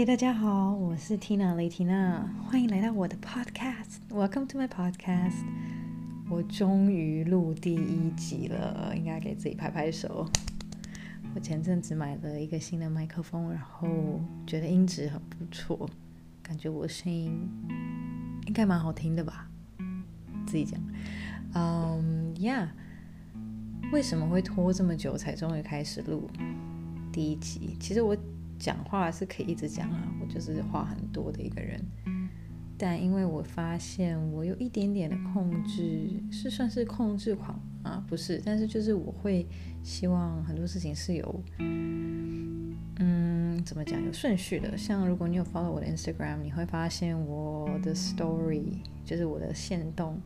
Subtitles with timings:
[0.00, 3.98] 嘿，大家好，我是 Tina 雷缇娜，欢迎来到我的 Podcast。
[4.08, 5.44] Welcome to my podcast。
[6.30, 10.26] 我终于录第一集了，应该给自己拍拍手。
[11.34, 13.86] 我前阵子买了一个新的麦克风，然后
[14.46, 15.86] 觉得音质很不错，
[16.42, 17.46] 感觉我声音
[18.46, 19.50] 应该蛮好听的吧？
[20.46, 20.80] 自己讲。
[21.52, 22.68] 嗯，Yeah。
[23.92, 26.30] 为什么会拖这么久才终于开始录
[27.12, 27.76] 第一集？
[27.78, 28.16] 其实我
[28.60, 31.84] 讲话是可以一直讲啊，我就是话很多的一个人。
[32.78, 38.04] 但因为我发现我有一点点的控制，是算是控制狂啊？
[38.06, 39.44] 不是，但是就是我会
[39.82, 42.76] 希望很多事情是有，嗯，
[43.64, 44.78] 怎么讲，有顺序的。
[44.78, 50.20] 像如果你有 follow 我的 Instagram，你会发现我的 story 就是我的线动。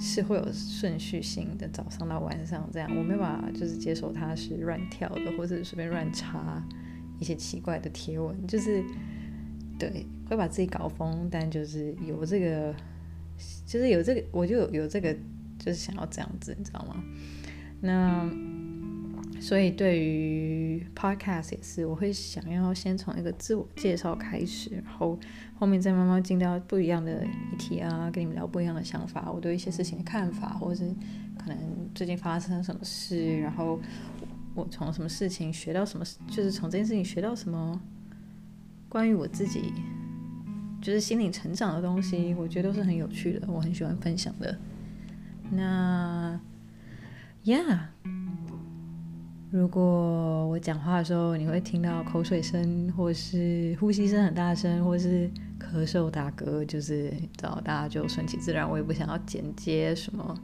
[0.00, 6.66] 是会有顺序性的，早上到晚上这样，我没办法就是接受它是乱跳的，或者随便乱插
[7.18, 8.82] 一些奇怪的贴文，就是
[9.78, 12.74] 对，会把自己搞疯，但就是有这个，
[13.66, 15.14] 就是有这个，我就有有这个，
[15.58, 17.02] 就是想要这样子，你知道吗？
[17.80, 18.30] 那。
[19.40, 25.18] 所以对于 podcast 也是，我会想要先从一个自我介绍开始，然后
[25.58, 30.90] 后面再慢慢进到不一样的议题啊，跟你们聊不一样的想法，我对一些事情的看法，或者是
[31.36, 31.58] 可能
[31.94, 33.78] 最近发生什么事，然后
[34.54, 37.80] 我从什么事情学到什么，就是从这件事情学到什么
[38.88, 39.72] 关于我自己，
[40.80, 44.56] 就是心灵成长的东西，我觉得都是很有趣的，我很喜欢分享的。
[45.50, 46.40] 那
[47.44, 47.78] ，Yeah。
[49.50, 58.68] 如果我讲话的时候，你会听到口水声，或是呼吸声很大声，或是咳嗽打嗝，就是找大家就顺其自然。
[58.68, 60.36] 我也不想要剪接什么，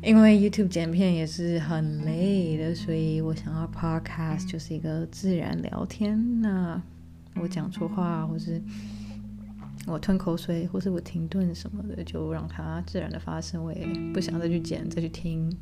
[0.00, 6.40] 因为 YouTube 剪片也是很累的，所以我想要 Podcast 就是一个自然聊天。
[6.40, 6.80] 那
[7.34, 8.62] 我讲错话，或是
[9.86, 13.62] 我吞口水，或是我停顿什么的，就让它自然的发生。
[13.62, 15.52] 我也不想再去剪，再去听。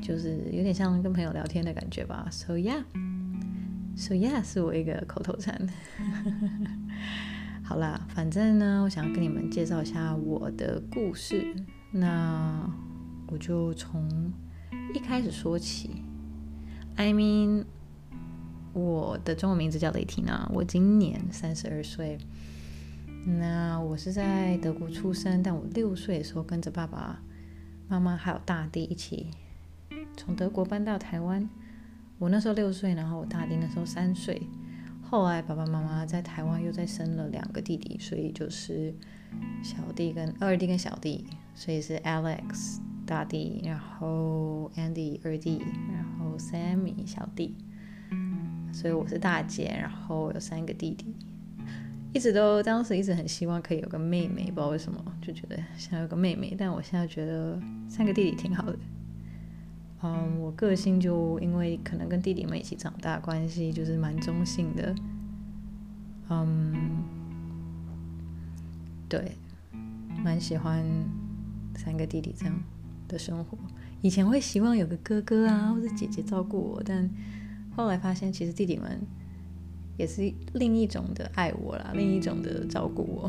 [0.00, 2.26] 就是有点像跟朋友聊天的感觉吧。
[2.30, 5.68] So yeah，So yeah 是我一个口头禅。
[7.62, 11.54] 好啦，反正呢，我想要跟你们介绍一下我的故事。
[11.90, 12.68] 那
[13.32, 14.30] 我就从
[14.94, 16.02] 一开始说起。
[16.96, 17.64] I mean，
[18.74, 22.18] 我的中文名字叫雷缇娜，我今年三十二岁。
[23.24, 27.22] 那我是在德国出生，但我六岁的时候跟着爸爸
[27.88, 29.28] 妈妈还有大弟一起。
[30.14, 31.48] 从德国搬到台湾，
[32.18, 34.42] 我那时候六岁，然后我大弟那时候三岁。
[35.00, 38.94] 后来爸爸妈妈在台湾又再生了两个弟弟，所以就是
[39.62, 47.56] 小弟跟二弟跟小弟，所以是 Alex 大弟，然后 Andy 二弟，然后 Sammy 小弟。
[48.72, 51.14] 所以我是大姐，然后有三个弟弟。
[52.14, 57.58] 一直都当时一直很希望可以有个妹妹，不知道为什么就觉得想要有个妹妹，但我现在觉得
[57.88, 58.78] 三个弟弟挺好的。
[60.02, 64.94] 嗯，我个性就因为可能跟弟弟们一起长大关系，就是蛮中性的。
[66.28, 67.04] 嗯，
[69.08, 69.36] 对，
[70.24, 70.84] 蛮喜欢
[71.76, 72.54] 三个弟弟这样
[73.12, 73.56] 的生活。
[74.00, 77.08] 以前会希望有个哥哥啊，或者姐姐照顾我，但
[77.76, 79.00] 后来发现其实弟弟们
[79.96, 83.28] 也是另一种的爱我啦，另一种的照顾我。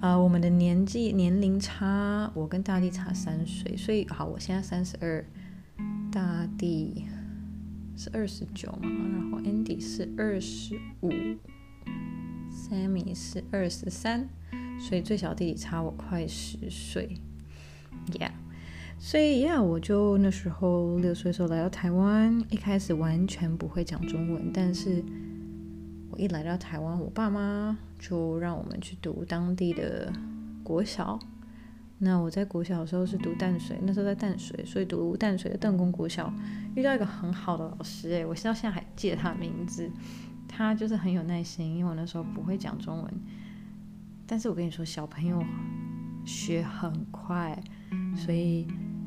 [0.00, 5.24] 啊、 呃，我们的年纪年龄差，我跟大地差三岁，所以好，我现在三十二，
[6.12, 7.06] 大地
[7.96, 11.10] 是二十九嘛，然后 Andy 是二十五
[12.52, 14.28] ，Sammy 是二十三，
[14.78, 17.16] 所以最小弟弟差我快十岁
[18.12, 18.30] ，Yeah，
[18.98, 25.04] 所以 Yeah，我就那时候六岁的时候来到台湾，一开始完全不会讲中文，但是。
[26.08, 30.10] 我一来到台湾，我爸妈就让我们去读当地的
[30.62, 31.18] 国小。
[31.98, 36.32] 那我在国小的时候是读淡水，那时候在淡水，所以读淡水的邓公国小，
[36.74, 39.90] 遇到一个很好的老师，诶，我到现在还记得他的名字。
[40.48, 43.14] 他就是很有耐心，因为我那时候不会讲中文。
[44.26, 45.44] 但是我跟你说，小朋友
[46.24, 47.60] 学很快，
[48.16, 48.66] 所以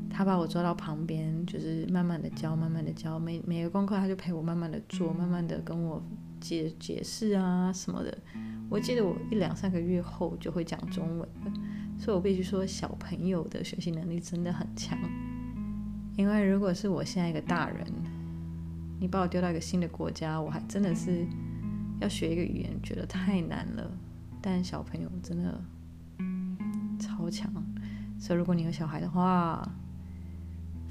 [0.10, 3.20] 他把我抓到旁边，就是慢慢的教，慢慢的教。
[3.20, 6.04] 每每个功课他就陪我慢慢的做，慢慢的跟我。
[6.42, 8.18] 解解释啊什么的，
[8.70, 11.52] 我记得我一两三个月后就会讲中文了，
[11.98, 14.98] 所以我必须说小朋友的学习能力真的很强。
[16.16, 17.86] 因为如果是我现在一个大人，
[19.02, 21.28] 你把我丢到一个新的国家，我还真的是
[22.00, 23.92] 要学一个语言，觉得太难了。
[24.42, 25.62] 但小朋友真的
[26.98, 27.52] 超强，
[28.20, 29.68] 所以如果你有小孩的话，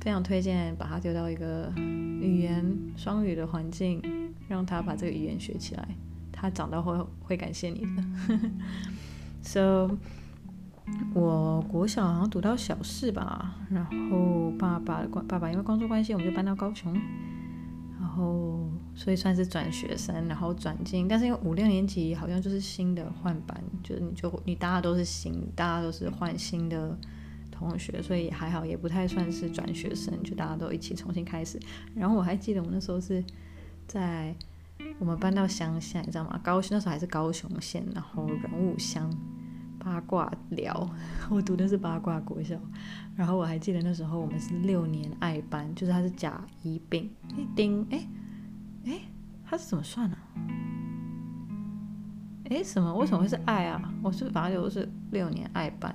[0.00, 4.02] 非常推荐把他丢到一个语言双语的环境。
[4.48, 5.86] 让他把这个语言学起来，
[6.32, 8.02] 他长大会会感谢你的。
[9.44, 9.90] So，
[11.12, 16.94] 我国小好像读到小四吧，然后爸爸的爸爸因为工作关系，我们就搬到高雄，
[18.00, 26.98] 然后所以算是转学生，然后转进，但是因为五六年级好像就是新的换班，就是你就你大家都是新，大家都是换新的。
[27.58, 31.58] 同学，所以还好，也不太算是转学生，就大家都一起重新开始。
[31.94, 33.25] 然后我还记得我那时候是
[33.88, 34.32] 在
[35.00, 36.40] 我们搬到乡下，你知道吗？
[36.44, 39.12] 高雄那时候还是高雄县，然后人物乡
[39.78, 40.88] 八卦寮，
[41.31, 42.56] 我读的是八卦国小。
[43.16, 47.11] 然后我还记得那时候我们是六年爱班，就是它是甲乙丙
[47.56, 48.08] 丁，哎
[48.87, 49.00] 哎，
[49.44, 50.16] 它是怎么算呢？
[52.50, 52.94] 哎，什么？
[52.94, 53.93] 为什么会是爱啊？
[54.02, 55.93] 我是反正就是六年爱班。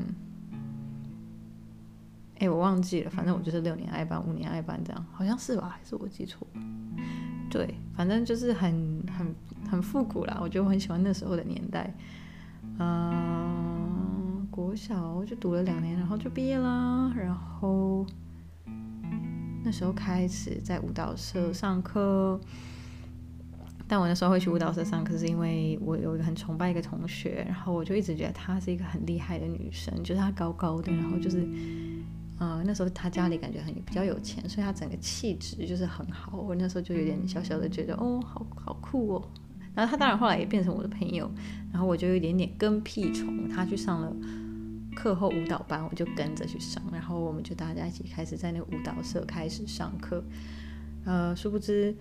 [2.39, 5.69] 哎，我忘记了，反正我就是六年爱班，五年爱班这样，好像是吧？
[5.69, 6.45] 还是我记错？
[7.49, 9.35] 对，反正就是很很
[9.69, 10.39] 很复古啦。
[10.41, 11.93] 我觉得我很喜欢那时候的年代。
[12.79, 17.13] 嗯，国小就读了两年，然后就毕业啦。
[17.15, 18.05] 然后
[19.63, 22.41] 那时候开始在舞蹈社上课，
[23.87, 31.47] 但我那时候会去舞蹈社上课，是因为我有一个很崇拜一个同学，然后我就一直觉得她是一个很厉害的女生，就是她高高的，然后就是。
[32.43, 36.37] 啊、呃，那时候他家里感觉很比较有钱，所以他整个气质就是很好。
[36.37, 39.29] 我那时候就有点小小的觉得，哦，好好酷哦。
[39.73, 41.31] 然后他当然后来也变成我的朋友，
[41.71, 43.47] 然后我就有一点点跟屁虫。
[43.47, 44.13] 他去上了
[44.93, 50.21] 课后舞蹈班，我就跟着去上，然后我们就大家一起开始在那个舞蹈社开始上课。
[51.05, 51.95] 呃，殊不知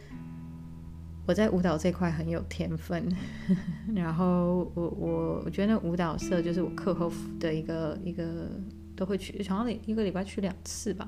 [1.25, 3.09] 我在舞蹈这块很有天分，
[3.95, 8.51] 然后我我我觉得那舞蹈社就是我课后的一个一个。
[8.97, 11.07] 都会去，好像一个礼拜去两次吧，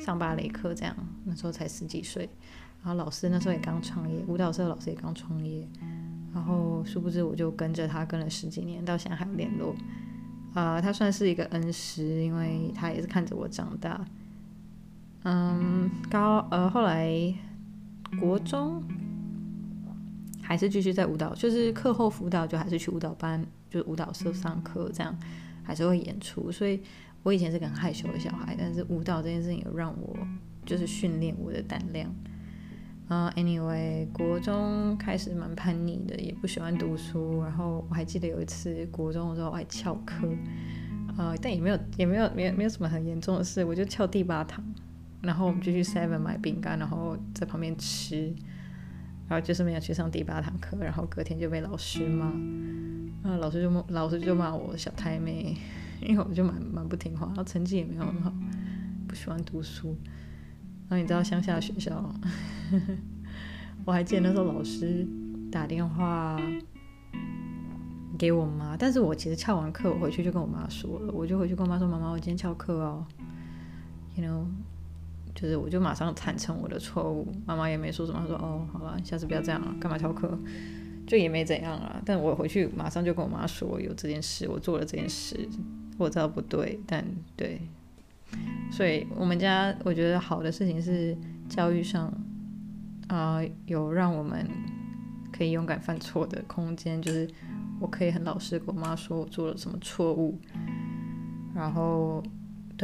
[0.00, 0.96] 上芭蕾课这样。
[1.24, 2.28] 那时候才十几岁，
[2.82, 5.68] 然后老师那时候也刚创业，舞蹈社老师也刚创业，
[6.32, 9.74] 然后殊不知我就跟着他跟了十几年，到现在还有联络。
[10.54, 14.04] 啊、呃，他算是一个恩师，因为他也是看着我长大。
[15.24, 17.34] 嗯，高呃后来
[18.20, 18.82] 国中
[20.42, 25.18] 还是继续在舞蹈，就是课后辅导就还是去舞蹈班，就是舞蹈社上课这样。
[25.64, 26.80] 还是会演出，所以
[27.24, 30.16] 我以前是个很害羞的小孩，但是舞蹈这件事情有让我
[30.64, 32.14] 就是训练我的胆量。
[33.06, 37.42] 啊、，Anyway，国中开始蛮叛逆的，也不喜欢读书。
[37.42, 40.26] 然后我还记得有一次国中的时候我还翘课，
[41.18, 44.64] 啊、uh，但也没有也没有没有没有什么很严重的事，我就翘第八堂，
[45.20, 48.34] 然后我们就去 Seven 买饼干，然后在旁边吃，
[49.28, 52.26] 然后就是没有去上第八堂课，然后隔天就被老师骂。
[53.22, 55.56] 啊，老师就骂，老师就骂我小太妹，
[56.02, 58.30] 因为我就蛮蛮不听话，然后成绩也没有很好，
[59.08, 59.96] 不喜欢读书。
[60.88, 62.14] 然后你知道乡下学校，
[63.86, 65.06] 我还记得那时候老师
[65.50, 66.38] 打电话
[68.18, 73.06] 给我妈，但是我其实翘完课，我回去就跟我妈说了，我就回去跟我妈说，妈妈，我今天翘课哦
[74.16, 74.44] ，you know，
[75.34, 80.38] 就是我就马上坦诚我的错误，妈妈也没说什么，她说哦，好了，下次不要这样了，干嘛翘课？
[81.06, 85.36] 就也没怎样啊，但我回去马上就跟我妈说有这件事，我做了这件事，
[85.98, 87.04] 我知道不对，但
[87.36, 87.60] 对，
[88.70, 91.14] 所以我们家我觉得好的事情是
[91.48, 92.10] 教育上
[93.08, 94.48] 啊、有让我们
[95.30, 97.28] 可以勇敢犯错的空间，就是
[97.78, 100.38] 我可以很老实跟我妈说我做了什么错误，
[101.54, 102.22] 然后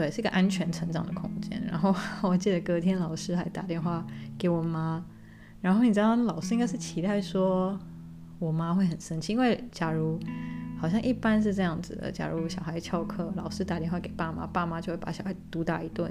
[0.00, 1.62] 对，是个安全成长的空间。
[1.66, 1.95] 然后
[2.26, 4.07] 我记得隔天老师还打电话
[4.38, 5.04] 给我妈，
[5.61, 7.78] 然后你知道老师应该是期待说。
[8.38, 10.19] 我妈会很生气，因为假如
[10.78, 16.11] 好像一般是这样子的，假如小孩翘课，老师打电话给爸妈，爸妈就会把小孩毒打一顿。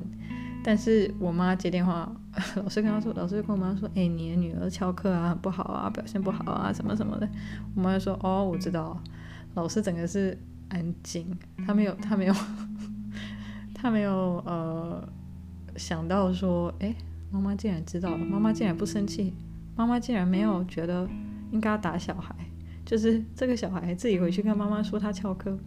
[0.63, 2.15] 但是我妈接电话，
[2.55, 7.27] 老师跟她说，老师就跟我妈说，哎，你的女儿翘课啊，不好啊，表现不好啊，什么什么的。
[7.75, 8.95] 我妈就说，哦，我知道。
[9.55, 10.37] 老师整个是
[10.69, 12.33] 安静，他没有，他没有，
[13.79, 15.07] 他没有呃
[15.75, 16.95] 想到说，哎，
[17.31, 19.33] 妈妈竟然知道了，妈妈竟然不生气，
[19.75, 21.07] 妈妈竟然没有觉得。
[21.51, 22.35] 应该打小孩，
[22.85, 25.57] 就是这个小孩自己回去跟妈妈说他翘课，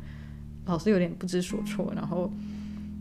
[0.65, 2.33] 老师有点不知所措，然后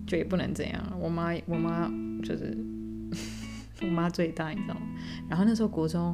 [0.08, 0.82] 就也不能这样。
[1.00, 1.88] 我妈，我妈
[2.24, 2.58] 就是
[3.84, 4.82] 我妈最大，你知道吗？
[5.30, 6.08] 然后那时候国中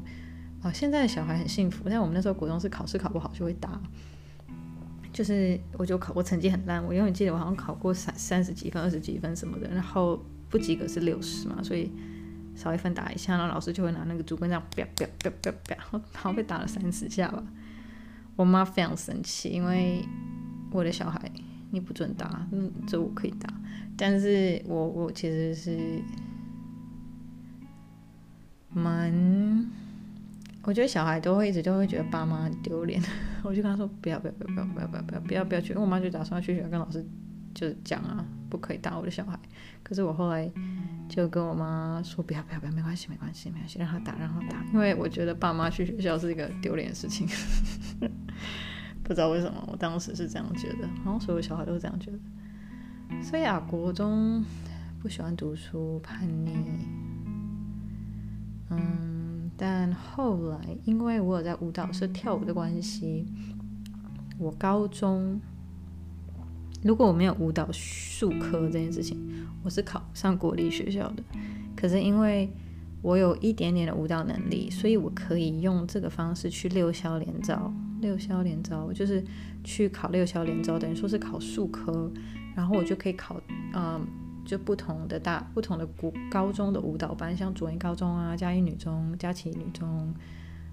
[0.61, 3.81] 啊、哦，现在的小孩很幸福，但我们那时候国中是考试考不好就会打，
[5.17, 11.91] 就是我就考我成绩很烂，我永远记得我好像考过三三十几分、二十几分什么的，然后不及格是六十嘛，所以。
[12.55, 15.75] 少一分打一下，然后老师就会拿那个竹棍这样啪啪啪啪啪，
[16.11, 17.43] 然后被打了三十下吧。
[18.35, 20.03] 我妈非常生气，因为
[20.71, 21.31] 我的小孩
[21.69, 23.47] 你不准打，嗯，这我可以打，
[23.95, 26.01] 但是我我其实是
[28.73, 29.13] 蛮，
[30.63, 32.99] 我觉得小孩都会一直都会觉得爸妈很丢脸，
[33.43, 37.05] 我就跟他说不要不要不要不要不要不要不要不要不要去，因为我妈就打算去学校跟老师
[37.53, 39.37] 就是讲啊，不可以打我的小孩。
[39.83, 40.51] 可是我后来
[41.07, 47.27] 就跟我妈说不要不要不要，没关系没关系没关系，让他打让他打，因为我觉得爸妈去学校是一个丢脸的事情。
[49.03, 52.19] 不知道为什么，我当时是这样觉得，好像所有小孩都是这样觉得。
[53.23, 54.43] 所以啊，国中
[54.99, 56.51] 不喜欢读书，叛逆。
[58.69, 59.16] 嗯，
[59.57, 63.25] 但后来因为我有在舞蹈社跳舞的关系，
[64.37, 65.41] 我高中
[66.83, 69.17] 如果我没有舞蹈术科这件事情，
[69.63, 71.23] 我是考上国立学校的。
[71.75, 72.49] 可是因为
[73.01, 77.73] 我有一点点的舞蹈能力，所以我可以用这个方式去六校联招。
[77.99, 79.23] 六校联招就是
[79.63, 82.11] 去考六校联招，等于说是考术科，
[82.55, 83.41] 然后我就可以考，
[83.73, 84.05] 嗯，
[84.47, 90.11] 就不同的大不同的国高中的舞蹈班，像左营高中啊、嘉义女中、佳琪女中，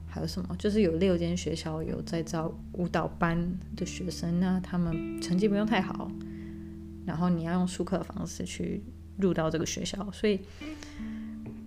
[0.06, 3.36] 还有什么，就是有六间学校有在招舞蹈班
[3.76, 6.08] 的学生，那他们成绩不用太好，
[7.04, 8.82] 然后你要用术课的方式去
[9.18, 10.40] 入到这个学校，所以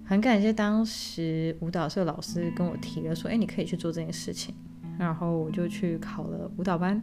[0.06, 4.56] 很感谢当时舞蹈社老师跟我提了说，哎，你可以去做这件事情。
[4.98, 7.00] 然后我就去考了舞蹈班，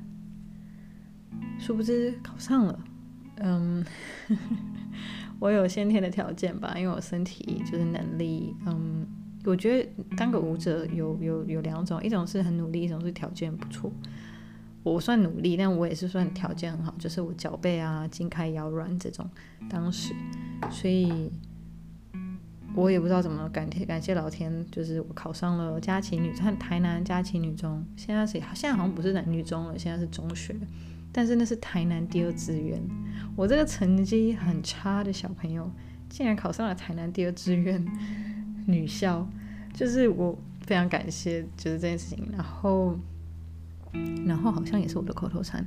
[1.60, 2.76] 殊不知考上了。
[3.36, 3.84] 嗯，
[5.40, 8.54] 我有先天的条件吧，因为我身体就是能力。
[8.66, 9.06] 嗯，
[9.44, 13.92] 我觉得当个舞者有有有两种，一种是很努力，一种是条件不错。
[14.82, 19.28] 我算努力，但我也是算条件很好，就是我脚背啊、筋开腰软这种。
[19.68, 20.14] 当时，
[20.70, 21.30] 所以。
[22.76, 30.56] 我也不知道怎么感谢感谢老天，就是我考上了佳琪女中，台南佳琪女中，现在是现在好像不是男女中了，现在是中学，
[31.14, 32.82] 但是那是台南第二志愿。
[33.36, 35.70] 我这个成绩很差的小朋友，
[36.08, 37.82] 竟然考上了台南第二志愿
[38.66, 39.24] 女校，
[39.72, 42.28] 就是我非常感谢，就是这件事情。
[42.32, 42.98] 然后，
[44.26, 45.64] 然后好像也是我的口头禅，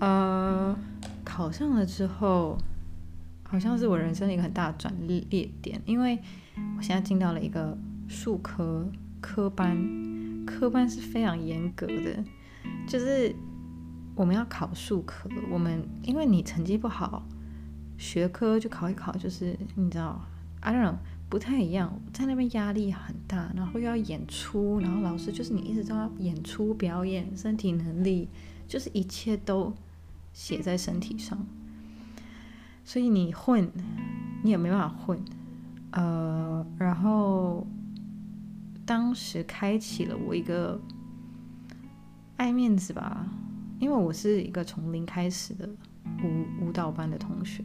[0.00, 0.76] 呃，
[1.24, 2.58] 考上了之后。
[3.48, 5.24] 好像是我人生的一个很大的转捩
[5.62, 6.18] 点，因为
[6.76, 8.84] 我现在进到了一个数科
[9.20, 12.24] 科班，科班是非常严格的，
[12.88, 13.32] 就是
[14.16, 17.22] 我们要考术科，我们因为你成绩不好，
[17.98, 20.20] 学科就考一考，就是你知道
[20.60, 20.94] ，I don't know，
[21.28, 28.28] 不太一样，在那边压力很大，然后又要演出，然后老师就是你一直都要演出表演，身体能力
[28.66, 29.74] 就是一切都
[30.32, 31.38] 写在身体上。
[32.84, 33.70] 所以你混，
[34.42, 35.20] 你也没办法混，
[35.90, 37.66] 呃，然后
[38.86, 40.80] 当时开启了我一个
[42.36, 43.26] 爱面子吧，
[43.78, 45.68] 因为我是一个从零开始的
[46.22, 47.62] 舞舞蹈班的同学，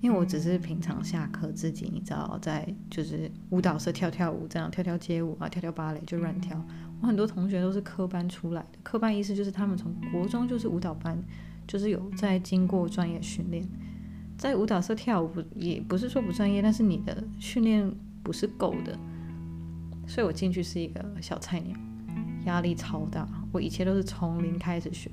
[0.00, 6.62] 因为我只是平常下课自己，你知道，在就是舞蹈社跳跳舞，这样跳跳街舞啊，跳跳芭蕾就乱跳。
[7.00, 11.18] 我很多同学都是科班出来的，科班意思就是他们从国中就是舞蹈班，
[11.66, 13.66] 就是有在经过专业训练。
[14.38, 17.90] 在舞蹈社跳舞也不是说不专业，但是你的训练
[18.22, 18.98] 不是够的，
[20.06, 21.74] 所以我进去是一个小菜鸟，
[22.44, 23.26] 压力超大。
[23.56, 25.10] 我一切都是从零开始学，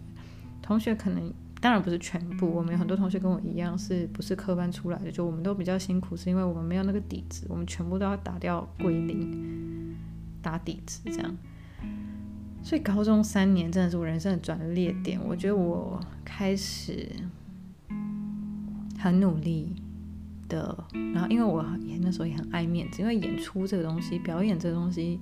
[0.62, 5.12] 同学可能当然不是全部，我们有很多同学跟我一样，是不是科班出来的？
[5.12, 9.96] 就我们都比较辛苦，是因为我们没有那个底子，我们全部都要打掉归零，
[10.42, 11.36] 打底子这样。
[12.62, 17.10] 所以高中三年真的是我人生的转捩点，我觉得我开始。
[19.00, 19.76] 很努力
[20.48, 25.20] 的，然后因为我也那时候也很爱面子，因为演出这个东西，表演这个东西，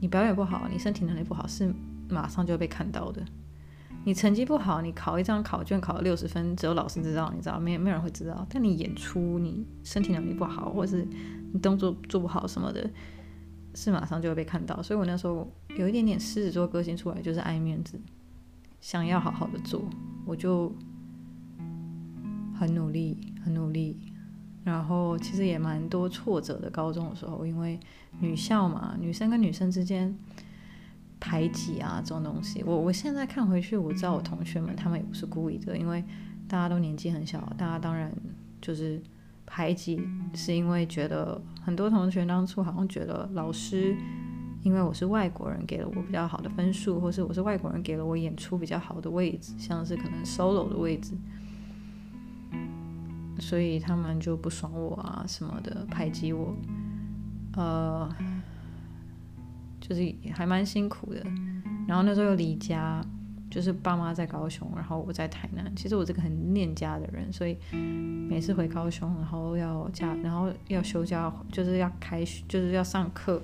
[0.00, 1.72] 你表演不好，你身体能力不好，是
[2.12, 3.22] 马上就会被看到的。
[4.04, 8.46] 你成绩不好，你考一张考卷考了六十分，只有老师知道，你知道，没没有人会知道。
[8.50, 11.06] 但你演出，你身体能力不好，或是
[11.52, 12.90] 你动作做不好什么的，
[13.74, 14.82] 是马上就会被看到。
[14.82, 18.00] 所以我那时候有一点点狮子座个性出来，就是爱面子，
[18.80, 19.82] 想要好好的做，
[20.24, 20.74] 我就。
[22.58, 23.98] 很努力，很努力，
[24.64, 26.68] 然后其实也蛮多挫折的。
[26.68, 27.80] 高中的时候，因为
[28.18, 30.14] 女校嘛，女生跟女生之间
[31.20, 36.02] 排挤啊，这种东西，我我现在看回去，我知道我同学们他们也不是故意的，因为
[36.48, 38.10] 大家都年纪很小，大家当然
[38.60, 39.00] 就是
[39.46, 40.02] 排挤，
[40.34, 43.94] 是因为觉得很多同学当初好像觉得老师
[44.62, 51.14] 因为我是外国人给了我比较好的分数，或是我是外国人给了我演出比较好的位置，像是可能 solo 的位置。
[53.38, 56.54] 所以他们就不爽我啊什么的，排挤我，
[57.56, 58.06] 呃，
[59.90, 61.20] 就是还蛮辛苦的。
[61.88, 63.04] 然后那时候又离家，
[63.50, 65.74] 就是爸妈在高雄，然后我在台南。
[65.74, 67.58] 其实我这个很念家的人，所以
[68.28, 73.42] 每次回高雄，然后要假，然后要休假，就是要开学，就是要上课，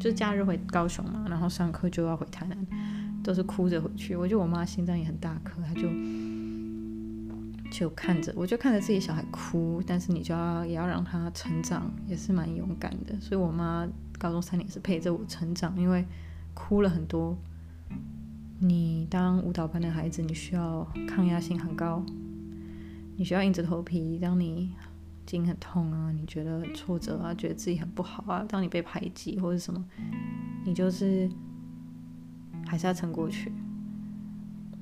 [0.00, 2.66] 就是假日回高雄嘛，然后上课就要回台南，
[3.22, 4.16] 都是哭着回去。
[4.16, 5.88] 我觉得我妈心脏也很大颗，她就
[7.70, 13.14] 就看着，我就看着自己小孩哭，但是你就要也要让他成长，也是蛮勇敢的。
[13.20, 13.86] 所以我妈
[14.18, 16.04] 高中三年是陪着我成长，因为
[16.54, 17.36] 哭了很多。
[18.60, 22.04] 你当舞蹈班的孩子，你需要抗压性很高，
[23.16, 24.18] 你需要硬着头皮。
[24.18, 24.74] 当你
[25.24, 29.84] 筋很痛啊，你觉得很挫折啊，觉得自己很不好啊，当你被排挤或者什么，
[30.64, 31.30] 你就是
[32.66, 33.52] 还是要撑过去。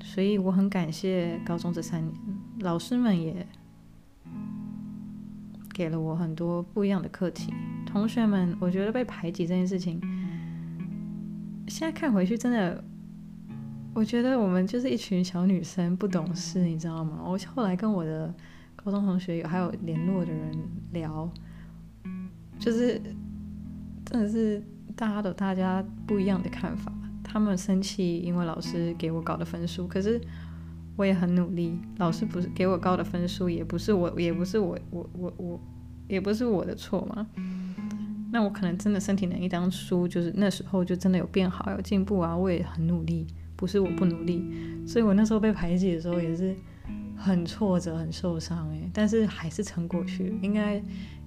[0.02, 2.14] 所以我很感谢高中这三年，
[2.60, 3.46] 老师们也
[5.74, 7.52] 给了我很多不一样的课题。
[7.86, 9.98] 同学们，我觉得被排挤这件事情，
[11.68, 12.84] 现在看回去真的，
[13.94, 17.20] 我觉得我们就是一群小女生，不懂事，你知道吗？
[17.24, 18.34] 我后来跟我的。
[18.84, 20.52] 高中同学有还有联络的人
[20.92, 21.28] 聊，
[22.56, 23.02] 就是
[24.04, 24.62] 真的是
[24.94, 26.92] 大家都大家不一样的看法。
[27.24, 30.20] 他们生气，因为老师给我高的分数，可是
[30.94, 31.76] 我也很努力。
[31.96, 35.60] 老师不是给我高的分数，也不是我，也不是我，我我我，
[36.08, 37.26] 也不是我的错嘛。
[38.32, 42.36] 那我可能真的身体能力当初就是那时候就真的有变好，有进步啊。
[42.36, 44.44] 我也很努力，不是我不努力。
[44.86, 46.54] 所以我那时候被排挤的时候也是。
[47.18, 50.38] 很挫折，很受伤诶，但是还是撑过去。
[50.42, 50.74] 应该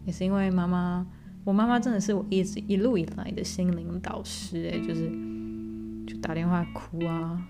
[0.06, 1.06] 也是因为妈妈，
[1.44, 5.10] 我妈妈真的是我一直一路以来的心灵导师诶，就是
[6.06, 7.44] 就打电话哭啊，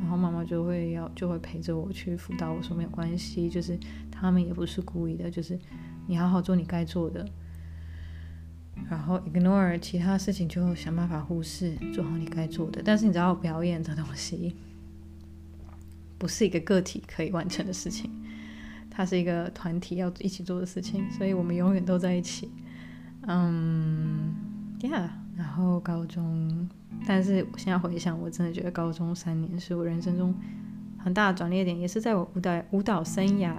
[0.00, 2.52] 然后妈妈就会要就会陪着我去辅导。
[2.52, 3.78] 我说没有关系，就是
[4.10, 5.56] 他们也不是故意的，就是
[6.08, 7.24] 你好好做你该做的，
[8.90, 12.82] 然后 ignore 其他事情，就想办法忽视，做好你该做的。
[12.84, 14.56] 但是你知道表演这东西。
[16.20, 18.10] 不是一个个体可以完成的事情，
[18.90, 22.50] 它是一个团体要一起做的事情，所以我们永远都在一起。
[23.28, 24.34] 嗯
[24.80, 26.68] ，Yeah，然后高中，
[27.06, 30.34] 但是我现在回想，我真的觉得高中三年是我人生中
[30.98, 33.54] 很大的转捩点，也是在我舞蹈舞蹈生涯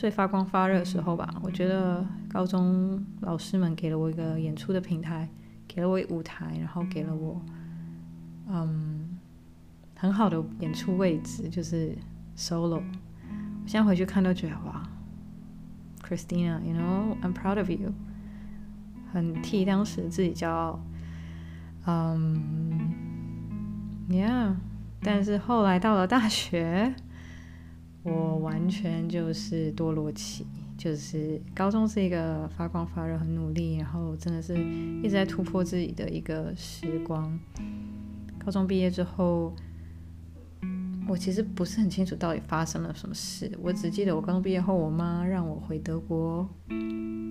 [0.00, 1.28] 最发光发热的时候吧。
[1.42, 5.28] 我觉得高中老师们给了我一个演出的平台，
[5.68, 7.38] 给了我一舞台，然后给了我，
[8.48, 9.18] 嗯。
[9.94, 11.94] 很好的演出位置就是
[12.34, 14.82] solo，我现在回去看都觉得哇
[16.02, 17.92] ，Christina，you know，I'm proud of you，
[19.12, 20.80] 很替当时自己骄傲。
[21.84, 22.94] 嗯
[24.08, 24.54] ，yeah，
[25.02, 26.94] 但是后来到了大学，
[28.02, 34.54] 我完全就是多罗奇，就是高中是一个发光发热、很努力，然后真的是
[35.02, 37.38] 一直在突破自己的一个时光。
[38.44, 39.54] 高中毕业之后。
[41.08, 46.48] 我其实不是很清楚到底发生了什么事，我只记得我高中毕业后，我妈让我回德国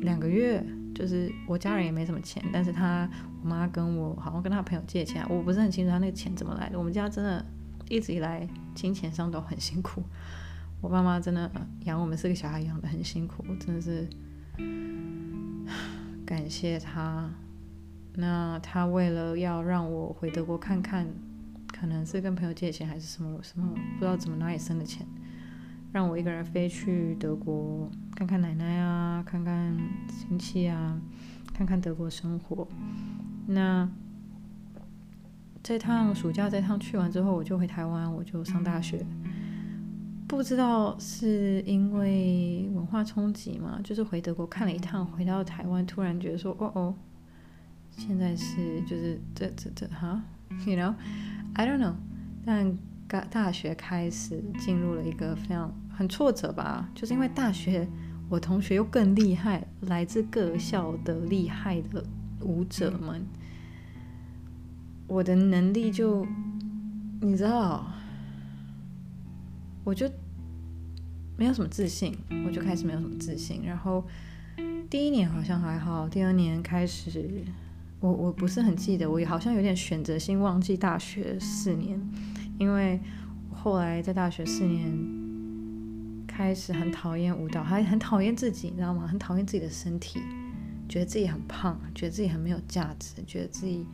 [0.02, 0.62] 两个月，
[0.94, 3.10] 就是我家人也没什么钱，但是她
[3.42, 6.78] 我妈跟我好像跟她朋友借钱，我不是很清楚她那个钱怎么来的。
[6.78, 7.46] 我们家真的
[7.88, 10.04] 一直以来金钱上都很辛苦，
[10.82, 11.52] 我爸妈真的
[11.86, 14.08] 养我们四个小孩养得很辛苦，真的是
[16.26, 17.30] 感谢他。
[18.16, 21.08] 那他为了要让我回德国看看。
[21.72, 25.08] 可能是跟朋友借钱还是什么什么，不知道怎么哪里生的钱，
[25.94, 29.78] 让我一个人飞去德国看看奶奶啊，看看
[30.10, 31.00] 亲戚啊，
[31.54, 32.68] 看看德国生活。
[33.48, 33.88] 那
[35.64, 39.06] 这趟暑假这趟去完之后，我就回台湾，我就上大学。
[40.30, 46.94] 不知道是因为文化冲击嘛，就是回德国看了一趟，回到台湾突然觉得说，哦哦，
[47.90, 50.22] 现在是就是这这这哈，
[50.68, 50.94] you know。
[51.56, 51.96] I don't know，
[52.46, 57.88] 但大大学开始进入了一个非常很挫折吧，就是因为大学
[58.30, 62.06] 我同学又更厉害，来自各校的厉害的
[62.42, 63.26] 舞者们，
[65.08, 66.24] 我的能力就
[67.20, 67.92] 你知道，
[69.90, 70.08] 我就
[71.36, 74.06] 没有什么自信，我就开始没有什么自信，然后
[74.88, 77.44] 第一年好像还好，第二年开始。
[78.00, 82.00] 我我不是很记得，我也好像有点选择性忘记大学四年，
[82.60, 83.00] 因为
[83.52, 84.96] 后来在大学四年
[86.28, 89.08] 开始很讨厌舞蹈，还很讨厌自己，你知道吗？
[89.08, 90.20] 很讨厌自己的身体，
[90.88, 93.86] 觉得自己很胖，觉得自己很没有价值，觉得自己，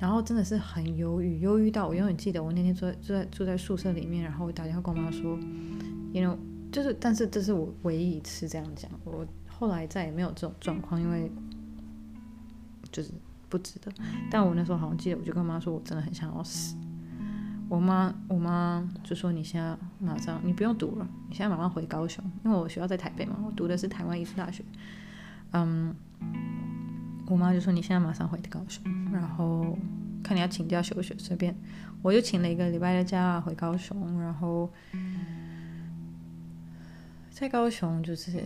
[0.00, 5.38] 然后真的是很忧郁，忧郁到我永远记得我那天住在住在住在宿舍里面，然后我打电话跟我妈说
[6.12, 6.36] ，you know，
[6.72, 11.30] 就是，但是这是我唯一一次这样讲，我后来再也没有这种状况，因为。
[12.92, 13.12] 就是
[13.48, 13.92] 不值得，
[14.32, 16.74] 但我那时候好像记得，我就跟妈说，我真的很想要死。
[17.68, 24.64] 我妈，我妈就说：“你现在马上，你不用读了，你现在马上回高雄，因为我学校在台北嘛，我读的是台湾艺术大学。”
[25.52, 25.94] 嗯，
[27.30, 29.78] 我妈就说你现在马上回高雄，然后
[30.20, 31.56] 看你要请假休学随便。
[32.02, 34.68] 我就请了一个礼拜的假回高雄，然后
[37.30, 38.42] 在高雄就是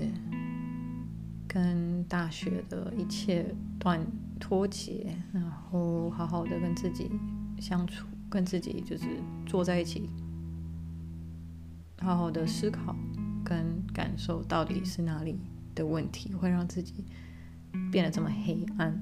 [1.48, 4.04] 跟大学的一切断
[4.38, 7.10] 脱节，然后好好的跟自己
[7.58, 9.04] 相处，跟自己就是
[9.46, 10.10] 坐在一起，
[12.00, 12.94] 好好的思考
[13.42, 15.38] 跟感受到底是哪里
[15.74, 17.04] 的问题会让自己
[17.90, 19.00] 变得这么黑暗。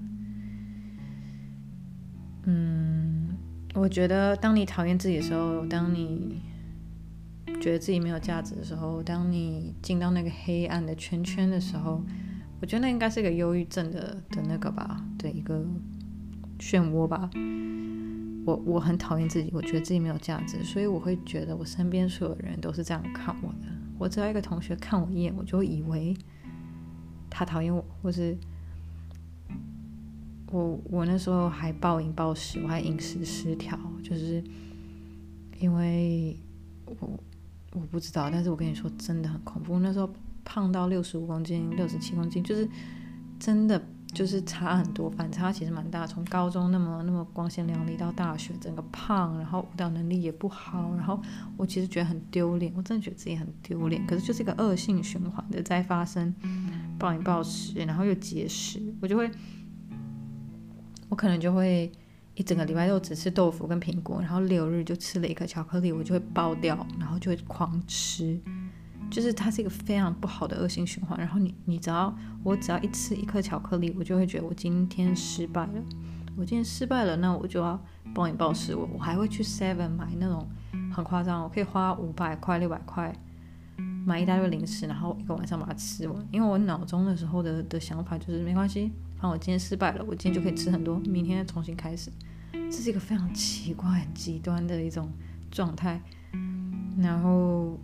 [2.45, 3.37] 嗯。
[3.75, 6.43] 我觉得，当你讨厌自己的时候，当你
[7.59, 12.05] 觉得自己没有价值的时候，当你进到那个黑暗的圈圈的时候，
[12.61, 15.65] 我觉得那应该是一个忧郁症的的那个吧，对，一个
[16.59, 17.31] 漩涡吧。
[18.45, 23.69] 我我很讨厌自己，我觉得自己没有价值，所以我会觉得我身边所有人都是这样看我的。
[23.99, 26.15] 我只要一个同学看我一眼，我就会以为
[27.31, 28.37] 他讨厌我，或是。
[30.53, 34.45] 我我那时候还暴饮暴食，我还饮食失调，就是
[35.59, 36.39] 因为
[36.85, 37.19] 我
[37.73, 39.79] 我不知道，但是我跟你说真的很恐怖。
[39.79, 40.13] 那时候
[40.45, 42.69] 胖到六十五公斤、六十七公斤，就是
[43.41, 46.07] 真的就是差很多，反差其实蛮大。
[46.07, 51.19] 从高中那么那么光鲜亮丽到大学整个胖，然后舞蹈能力也不好，然后
[51.57, 54.07] 我其实觉得很丢脸，我真的觉得自己很丢脸。
[54.07, 56.35] 可是就是一个恶性循环的在发生，
[56.99, 59.31] 暴饮暴食，然后又节食，我就会。
[61.13, 61.93] 我可能就会
[62.37, 68.41] 一整个礼拜都只吃豆腐跟苹果，然后六日就吃了一颗巧克力，我就会爆掉，然后就会狂吃，
[69.11, 71.19] 就是它是一个非常不好的恶性循环。
[71.19, 75.83] 然后你你只要我只要一吃一颗巧克力，我就会觉得我今天失败了，
[76.35, 77.79] 我今天失败了，那我就要
[78.15, 78.75] 暴饮暴食。
[78.75, 80.49] 我我还会去 Seven 买那种
[80.91, 83.15] 很夸张，我可以花五百块六百块
[84.07, 86.27] 买一大堆零食，然后一个晚上把它吃完。
[86.31, 88.91] 因为我脑中的时候的的想法就是没关系。
[89.23, 92.11] 那我今天失败了，我今天就可以吃很多，明天再重新开始。
[92.53, 95.09] 这是一个非常奇怪、很极端的一种
[95.49, 96.03] 状态，
[96.99, 97.79] 然后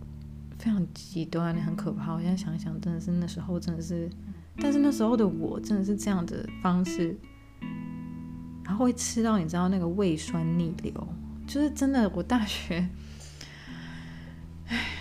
[0.57, 2.13] 非常极端，很可怕。
[2.13, 4.09] 我现在想想，真的是那时候真的是，
[4.57, 7.17] 但是那时候的我真的是这样的方式，
[8.65, 11.07] 然后会吃到你知道那个胃酸逆流，
[11.47, 12.09] 就是真的。
[12.09, 12.89] 我大学。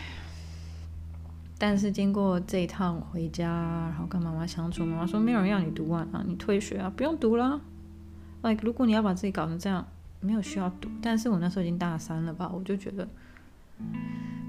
[1.61, 3.49] 但是经过这一趟回家，
[3.91, 7.61] 然后跟妈妈相处，妈妈说没有人要你读完啊，你退学啊，不用读了。
[8.43, 9.85] Like 如果你要把自己搞成这样，
[10.21, 10.89] 没有需要读。
[11.03, 13.09] 但是我那时候已经大三了吧，我就觉得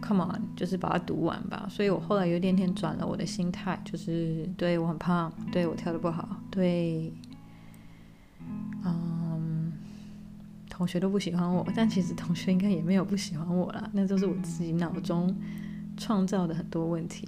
[0.04, 1.66] ，Come on，就是把它读完吧。
[1.68, 7.12] 所以我后来有点点转了我的心态，就是对我很胖，对我跳得不好，对，
[8.86, 9.74] 嗯，
[10.70, 15.36] 同学都不喜欢我，但其实同学应该也没有不喜欢我啦，那都是我自己脑中。
[16.00, 17.28] 创造的很多问题，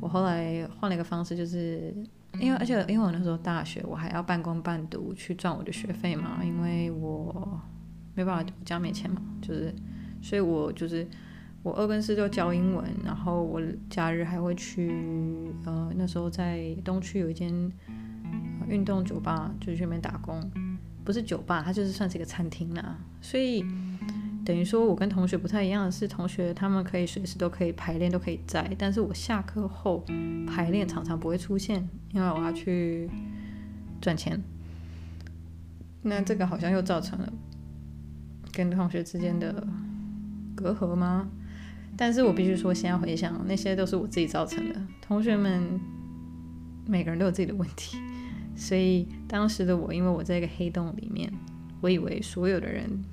[0.00, 1.94] 我后来换了一个方式，就是
[2.40, 7.60] 因为而且因为我那时候大学，我还要半工半读去赚我的学费嘛，因为我
[8.14, 9.72] 没办法，我家没钱嘛，就是，
[10.22, 11.06] 所以我就是
[11.62, 17.52] 我二跟四就教英文，然后我假日还会去，呃，那时候在东区有一间
[18.68, 20.42] 运动酒吧，就去那边打工，
[21.04, 23.64] 不是酒吧，它就是算是一个餐厅啦，所以。
[24.48, 30.02] 等于说，我跟同学不太一样的是，同学他们可以随时都可以排练，都可以在，但是我下课后
[30.46, 33.10] 排练常常不会出现，因为我要去
[34.00, 34.42] 赚钱。
[36.00, 37.30] 那这个好像又造成了
[38.50, 39.68] 跟同学之间的
[40.56, 41.28] 隔阂吗？
[41.94, 44.80] 但是我必须说，现在回想，那些都是我自己造成的。
[45.02, 45.78] 同学们
[46.86, 47.98] 每个人都有自己的问题，
[48.56, 51.30] 所以当时的我，因为我在一个黑洞里面，
[51.82, 53.04] 我以为所有的人。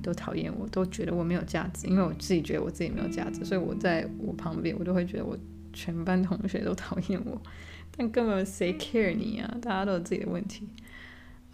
[0.00, 5.36] 都讨厌我，都觉得我没有价值，因为我自己觉得我自己没有价值，所以我在我旁边，我都会觉得我
[5.72, 7.40] 全班同学都讨厌我，
[7.96, 9.56] 但根本谁 care 你啊？
[9.60, 10.68] 大家都有自己的问题，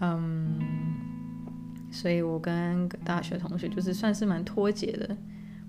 [0.00, 0.58] 嗯，
[1.90, 5.16] 所以我跟大学同学就是算是蛮脱节的。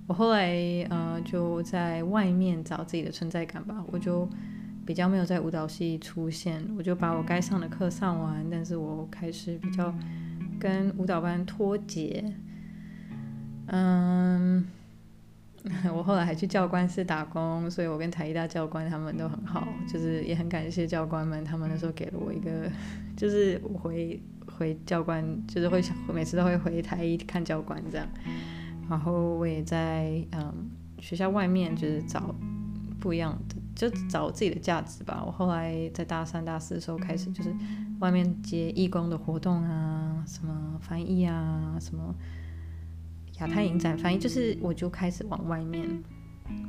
[0.08, 0.56] 我后来
[0.90, 4.28] 呃就在外面找自己的存在感吧，我就
[4.86, 9.94] 比较没有在舞蹈系出现，我就把我该上的课上完，但是我开始比较
[10.60, 12.24] 跟舞蹈班脱节。
[13.72, 14.66] 嗯，
[15.94, 22.70] 我后来还去教官室打工，所以我跟台艺大教官他们都很好，就是也很感谢教官们，他们那时候给了我一个，
[23.16, 25.82] 就是我回回教官，就是会
[26.14, 28.08] 每次都会回台艺看教官这样，
[28.90, 30.52] 然后我也在嗯
[31.00, 32.34] 学校外面就是找
[33.00, 35.24] 不一样的，就找自己的价值吧。
[35.24, 37.54] 我后来在大三、大四的时候开始就是
[38.00, 42.16] 外面接义工的活动啊，什么翻译啊，什么。
[43.40, 45.88] 亚太影展翻译，就是我就开始往外面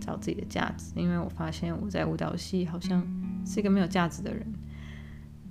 [0.00, 3.06] 找自己的价值，因为我发现我在舞蹈系好像
[3.44, 4.46] 是一个没有价值的人。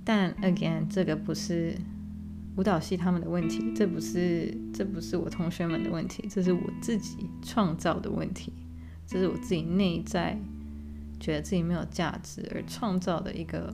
[0.04, 1.76] 但 again，这个不是
[2.56, 8.52] 舞蹈系他们的问题，这不是这不是我同学们的问题，这是我自己创造的问题，
[9.06, 10.38] 这是我自己内在
[11.20, 13.72] 觉得自己没有价值而创造的一个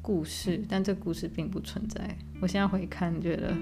[0.00, 2.16] 故事，但这故事并不存在。
[2.40, 3.54] 我现在回看，觉得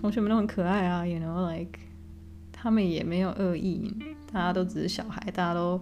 [0.00, 1.78] 同学们都很可爱啊，you know like
[2.50, 3.94] 他们也没有恶意，
[4.32, 5.80] 大家都只是小孩，大家都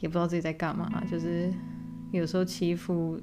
[0.00, 1.52] 也不知道自己在干嘛，就是。
[2.12, 3.18] 有时候欺负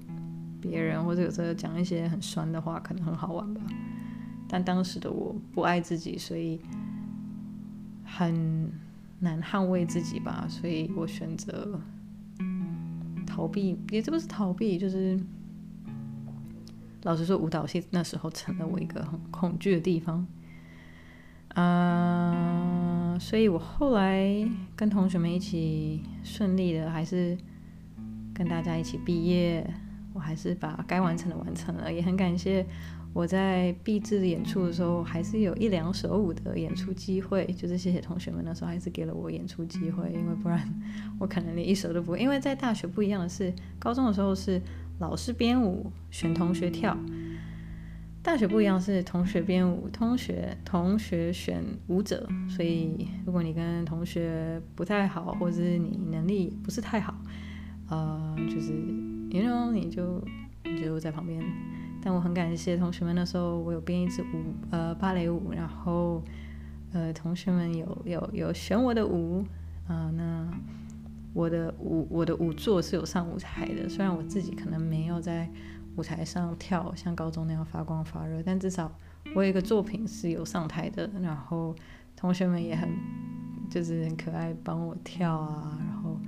[0.59, 3.61] 别人，或者有时候讲一些很酸的话，可能很好玩吧。
[4.47, 6.59] 但当时的我不爱自己，所以
[8.03, 8.71] 很
[9.19, 10.47] 难捍卫自己吧。
[10.49, 11.79] 所以我选择
[13.27, 15.19] 逃避，也这不是逃避，就是
[17.03, 20.25] 老实说，舞蹈系那时候成了我一个很恐惧的地方。
[21.49, 27.37] 啊、所以我后来跟同学们一起顺利的还是。
[28.31, 29.69] 跟大家一起毕业，
[30.13, 32.65] 我还是把该完成的完成了，也很感谢
[33.11, 40.73] 我在毕制演出的时候，还是有一两首舞的演出机会，就是谢谢同学们那时候还是给了我演出机会，因为不然
[41.19, 42.19] 我可能连一首都不会。
[42.21, 44.61] 因为在大学不一样的是，高中的时候是
[44.99, 46.95] 老师编舞，选同学跳；
[48.21, 52.27] 大学不一样是同学编舞，同学同学选舞者。
[52.49, 57.15] 所以如果你跟同学不太好，或者是你能力不是太好，
[57.89, 58.73] 呃，就是
[59.31, 60.21] ，you know，你就
[60.65, 61.41] 你就在旁边，
[62.03, 63.15] 但我很感谢同学们。
[63.15, 66.21] 那时候我有编一支舞，呃，芭蕾舞，然后，
[66.91, 69.45] 呃，同学们有有有选我的舞，
[69.87, 70.53] 啊、呃，那
[71.33, 75.49] 我的舞我的舞作是有上舞台的，虽然我自己可能没有在
[75.95, 78.91] 舞台上跳像高中那样发光发热，但至少
[79.35, 81.75] 我有一个作品是有上台的，然后
[82.15, 82.89] 同学们也很
[83.69, 86.19] 就是很可爱，帮我跳啊，然后。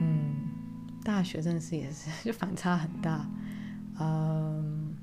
[0.00, 0.36] 嗯，
[1.02, 3.26] 大学真的是也是就反差很大，
[3.98, 4.94] 嗯，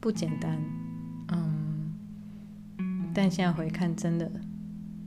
[0.00, 0.58] 不简单，
[1.28, 1.94] 嗯，
[3.14, 4.30] 但现在回看，真的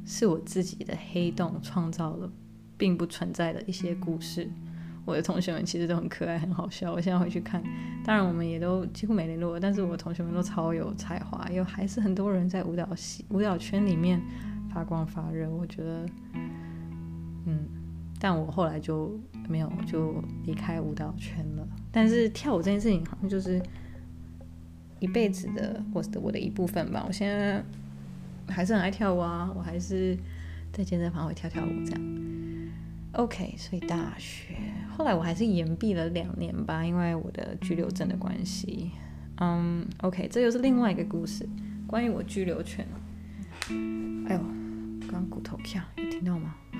[0.05, 2.31] 是我自己的黑洞创造了
[2.77, 4.49] 并不存在的一些故事。
[5.03, 6.91] 我的同学们其实都很可爱，很好笑。
[6.91, 7.61] 我现在回去看，
[8.03, 14.21] 当然我们也都几乎没联络，但是我同学们都超有才华，又还是很多人在舞蹈系、舞蹈圈里面
[14.73, 15.49] 发光发热。
[15.49, 16.05] 我觉得，
[17.45, 17.67] 嗯。
[18.17, 21.67] 但我后来就没有就离开舞蹈圈了。
[21.91, 23.61] 但是跳舞这件事情好像就是
[24.99, 27.03] 一辈子的，我的我的一部分吧。
[27.05, 27.63] 我现在
[28.47, 30.17] 还是很爱跳舞啊，我还是
[30.71, 32.01] 在健身房会跳跳舞这样。
[33.13, 34.55] OK，所以大学
[34.89, 38.91] 后来我还是延毕了两年吧，因为我的居留证的关系。
[39.37, 41.47] 嗯，OK，这又是另外一个故事，
[41.87, 42.85] 关于我居留权。
[44.27, 44.41] 哎呦，
[45.09, 46.55] 刚骨头跳，有听到吗？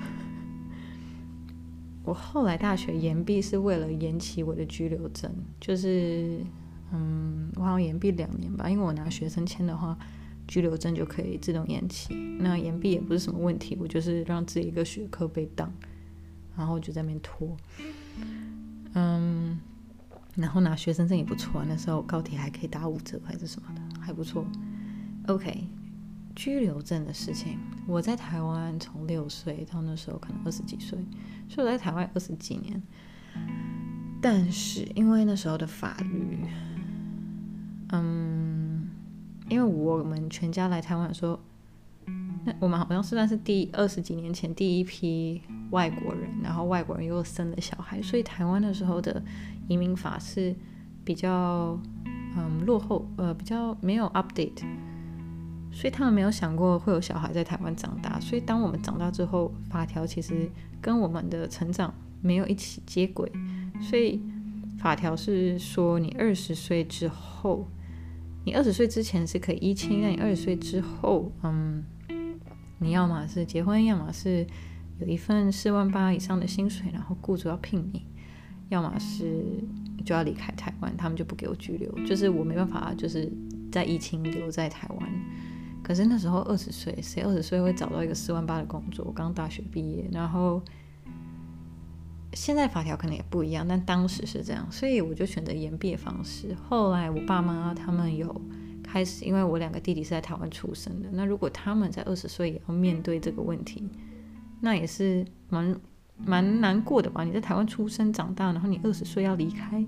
[2.04, 6.38] 我后来大学延毕是为了延期我的居留证，就是，
[6.92, 9.98] 嗯，我好像延毕两年吧，因为我拿学生签的话，
[10.46, 12.14] 居留证就可以自动延期。
[12.40, 15.72] 那延毕也不是什么问题，我就是让自己一个学科被当，
[16.56, 17.56] 然后就在那边拖，
[18.94, 19.58] 嗯，
[20.34, 24.46] 然后拿学生证也不错，那时候高铁还可以打五折还是什么的，还不错。
[25.28, 25.66] OK。
[26.38, 30.98] 居留证的事情，我在台湾从六岁到那时候可能二十几岁，
[31.48, 32.82] 所以我在台湾二十几年。
[34.20, 36.38] 但是因为那时候的法律，
[37.88, 38.65] 嗯，
[39.48, 41.38] 因为我们全家来台湾的时候，
[42.44, 49.22] 那我们好像是算是第二十几年前第一批外国人，然后外国人又生了小孩，所以台湾那时候的
[49.68, 50.54] 移民法是
[51.04, 51.78] 比较
[52.36, 54.64] 嗯落后，呃，比较没有 update。
[55.72, 63.30] 所以他们没有想过会有小孩在台湾长大，所以当我们长大之后，法条其实跟我们的成长没有一起接轨。
[63.82, 64.22] 所以
[64.78, 67.68] 法条是说，你二十岁之后，
[68.46, 71.84] 你二十岁之前是可以一亲，但你二十岁之后，嗯，
[72.78, 74.46] 你要么是结婚，要么是
[75.00, 78.06] 有一份四万八以上的薪水，然后雇主要聘你，
[78.68, 79.42] 要么是
[80.04, 83.28] 就要离开台湾，他们就不给我居留，就是我没办法，就是
[83.72, 85.12] 在疫情留在台湾。
[85.82, 89.04] 可是那时候二十岁，谁二十岁会找到一个四万八的工作？
[89.06, 90.62] 我刚大学毕业，然后
[92.36, 96.54] 现在法条可能也不一样，但当时是这样，所以我就选择延毕的方式。
[96.68, 98.40] 后来我爸妈他们有
[98.84, 103.88] 开始，因为我两个弟弟是在台湾出生的，那如果他们在二十岁也要面对这个问题，
[104.60, 105.74] 那也是蛮
[106.18, 107.24] 蛮难过的吧？
[107.24, 109.82] 你在台湾出生长大，然后你二十岁要离开，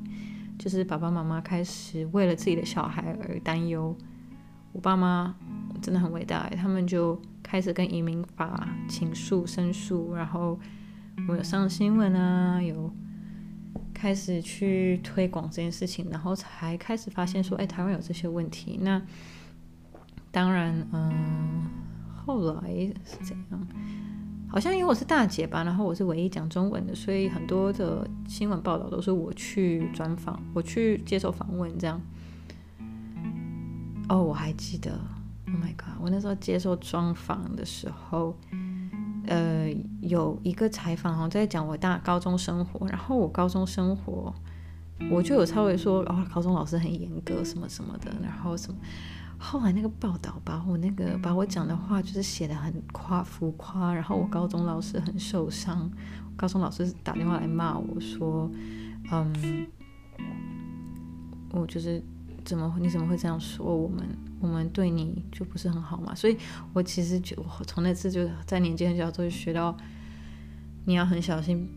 [0.58, 3.94] 就是爸爸妈妈开始为了自己的小孩而担忧。
[4.72, 5.34] 我爸妈
[5.82, 10.58] 真的很伟大，他们就开始跟移民法请诉申诉，然后
[11.26, 12.92] 我有上新闻啊，有
[13.92, 18.78] 开始去推广这件事情，然后才开始发现说，哎，台湾有这些问题。
[18.82, 19.02] 那
[20.30, 21.66] 当然，嗯，
[22.14, 22.70] 后来
[23.04, 23.68] 是怎样？
[24.50, 32.00] 好像因为我是大姐吧，然后我是唯一讲中文的，所以很多的新闻报道都是我去专访，我去接受访问这样。
[34.08, 34.92] 哦，我还记得
[35.48, 38.34] ，Oh my God，我那时候接受专访的时候，
[39.28, 44.34] 呃，有一个采访好像在讲我大高中生活，然后我高中生活，
[45.10, 48.78] 我就有稍微说，哦，高中老师很严格什么什么的，然后什么。
[49.40, 55.88] 后来那个报道把我那个把我讲的话就是写得很夸浮夸，然后我高中老师很受伤，
[56.34, 58.50] 高中老师打电话来骂我说，
[59.12, 59.66] 嗯，
[61.52, 62.02] 我就是
[62.44, 64.08] 怎么你怎么会这样说我们？
[64.40, 66.14] 我们对你就不是很好嘛？
[66.14, 66.36] 所以
[66.72, 69.76] 我其实就我从那次就在年纪很小就学到，
[70.84, 71.68] 你要很小心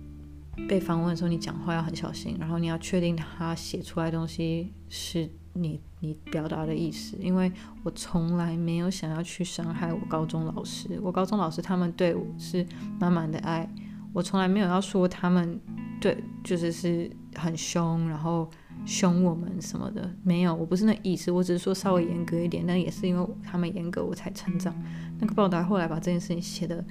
[0.68, 5.30] 被访问的时候，你讲话要很小心，然后你要确定他写出来的东西是。
[5.54, 7.52] 你你表达的意思，因为
[7.84, 12.66] 我从来没有想要去伤害我高中老师，我高中老师他们对我是
[12.98, 13.70] 满满的爱，
[14.14, 15.60] 我从来没有要说他们
[16.00, 18.50] 对就是是很凶，然后
[18.86, 24.76] 凶我们什么的，没有，我不是那意思，我只是说稍微严格一点，但也是因为他们严格我才成长。
[25.20, 26.84] 那个报道后来把这件事情写的，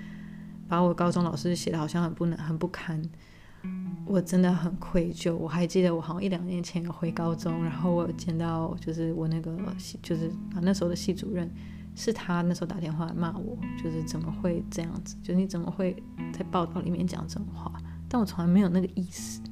[0.69, 3.03] 把我高中老师写的好像很不能很不堪。
[4.07, 5.37] 我真的很愧疚。
[5.37, 11.49] 我还记得我好像一两年前有回高中，然后我有见到就是我那个系，就是啊那时候的系主任，
[11.95, 15.17] 是他那时候打电话来骂我，就是怎么会这样子？
[15.23, 17.71] 就是你怎么会在报道里面讲这种话？
[18.09, 19.43] 但我从来没有那个意思，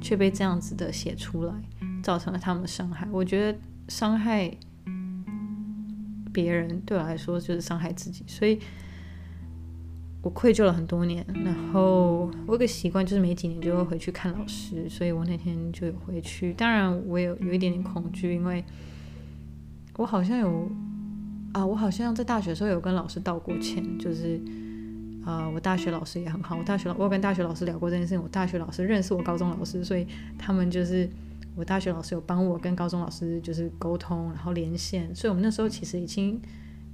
[0.00, 1.54] 却被这样子的写出来，
[2.02, 3.06] 造成了他们的伤害。
[3.10, 4.50] 我觉得伤害
[6.32, 8.58] 别人对我来说就是伤害自己，所以。
[10.22, 16.52] 我愧疚了很多年，然后我有个习惯，就是每几年就会回去看老师，所以我那天就有回去。
[16.54, 18.64] 当然，我有有一点点恐惧，因为
[19.96, 20.68] 我好像有
[21.52, 24.40] 啊，我好像在大学的时候有跟老师道过歉，就是
[25.24, 30.04] 啊，我大学老师也很好，我大学我有跟大学老师聊过这件事情，我大学老师认识我高中老师，所以
[30.36, 31.08] 他们就是
[31.56, 36.40] 我大学老师有帮我跟高中老师就是沟通，然后连线，所以我们那时候其实已经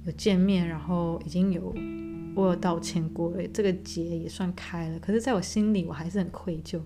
[0.05, 1.71] 有见面，然后已经有。
[2.35, 4.97] 我有道歉过了，这个结也算开了。
[4.97, 6.81] 可是，在我心里，我还是很愧疚。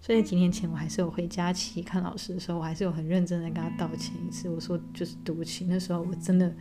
[0.00, 4.48] 所以几年前，我还是有回家期看老师的时候，我还是有很认真的跟他道歉一次。
[4.48, 6.54] 我说，就是对不起，那时候我真的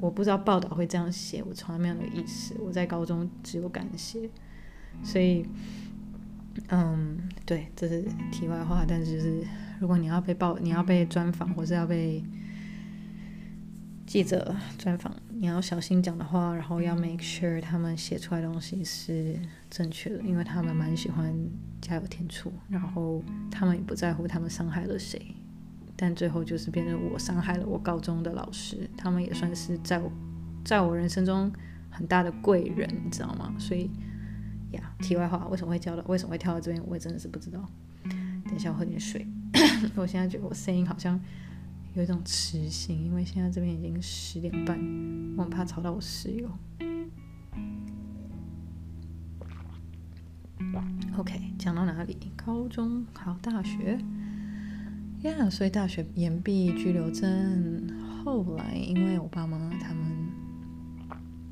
[0.00, 2.56] 我不知道报道会这样写，我从来没有那个意思。
[2.58, 4.28] 我在高中只有感谢。
[5.04, 5.46] 所以，
[6.68, 8.84] 嗯对，这是题外话。
[8.86, 9.46] 但是，是
[9.80, 12.24] 如果你要被报，你要被专访，或是要被。
[14.06, 21.30] 记者专访，你要小心讲的话，然后要 make sure 他们写出来的东西是正确的，因为他们蛮喜欢
[21.78, 25.20] 加油添醋，然后他们也不在乎他们伤害了谁，
[25.94, 30.10] 但最后就是变成我伤害了我高中的老师，他们也算是在我
[30.64, 31.52] 在我人生中
[31.90, 33.54] 很大的贵人，你知道吗？
[33.58, 33.90] 所以
[34.72, 37.68] 呀，题外话，为什么会教到，为什么会跳到这边，我也真的是不知道。
[38.44, 39.26] 等一下我喝点水，
[39.96, 41.20] 我现在觉得我声音好像。
[41.94, 44.78] 有一种磁性，因为现在这边已经十点半，
[45.36, 46.48] 我很怕吵到我室友。
[51.16, 52.16] OK，讲到哪里？
[52.36, 53.98] 高中考大学，
[55.22, 57.88] 呀、所以大学延毕居留证。
[58.22, 60.17] 后来因为我爸妈他们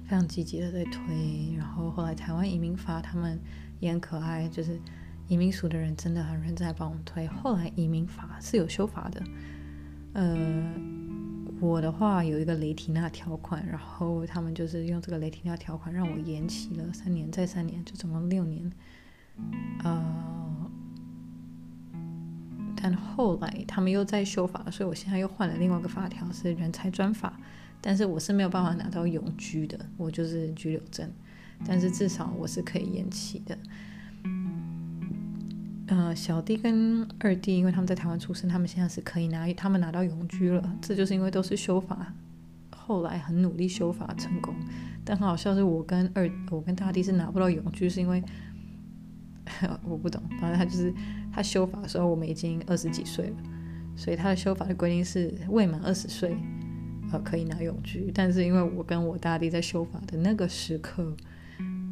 [0.07, 3.39] 非常积极的在推，然后后来台湾移民法他们
[3.81, 4.81] 也很可爱，就是
[5.27, 7.27] 移民署的人真的很认真在帮我们推。
[7.27, 9.21] 后来移民法是有修法的。
[10.13, 10.65] 呃，
[11.61, 18.71] 我的话有一个雷提娜条款，然后他们就是用这个雷提娜条款让我延期了三年，再三年，就总共六年。
[19.83, 20.71] 呃，
[22.77, 27.39] 但后来他们又在修法，所以我现在又换了另外一个法条，是人才专法，
[27.87, 31.09] 但是我是没有办法拿到永居的，我就是居留证，
[31.65, 33.57] 但是至少我是可以延期的。
[35.87, 40.77] 呃，小弟跟二弟，因为他们在台湾出生，他们现在是可以拿，他们拿到永居了。
[40.83, 42.13] 这就是因为都是修法，
[42.71, 44.53] 后来很努力修法成功。
[45.05, 48.21] 但很好笑是，我跟二，我跟大弟是拿不到永居，是因为
[49.87, 50.93] 我不懂，反正他就是
[51.33, 53.37] 他修法的时候，我们已经二十几岁了，
[53.97, 56.37] 所以他的修法的规定是未满二十岁，
[57.13, 58.11] 呃，可以拿永居。
[58.15, 61.17] 但是因为我跟我大弟在修法的那个时刻，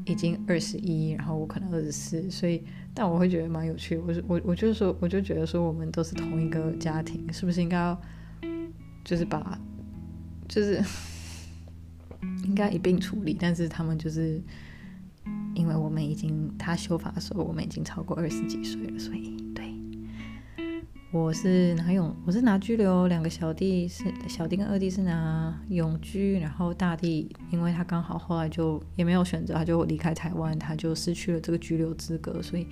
[0.06, 2.62] 已经二十一，然后我可能二十四，所以，
[2.92, 3.96] 但我会觉得蛮有趣。
[3.96, 8.00] 我我我就是说，我就觉得说，我们都是同一个家庭，是不是应该要，
[9.04, 9.58] 就是把，
[10.48, 10.82] 就是
[12.44, 13.36] 应该一并处理？
[13.38, 14.42] 但是他们就是，
[15.54, 19.73] 因为我们已经他修法的时候，我们已经超过二十几岁了，所以对，
[21.14, 32.66] 我是拿永，我是拿居留，两个小弟是小弟跟二弟是拿永居，然后大弟因为他刚好后来就也没有选择，他就离开台湾，他就失去了这个居留资格，所以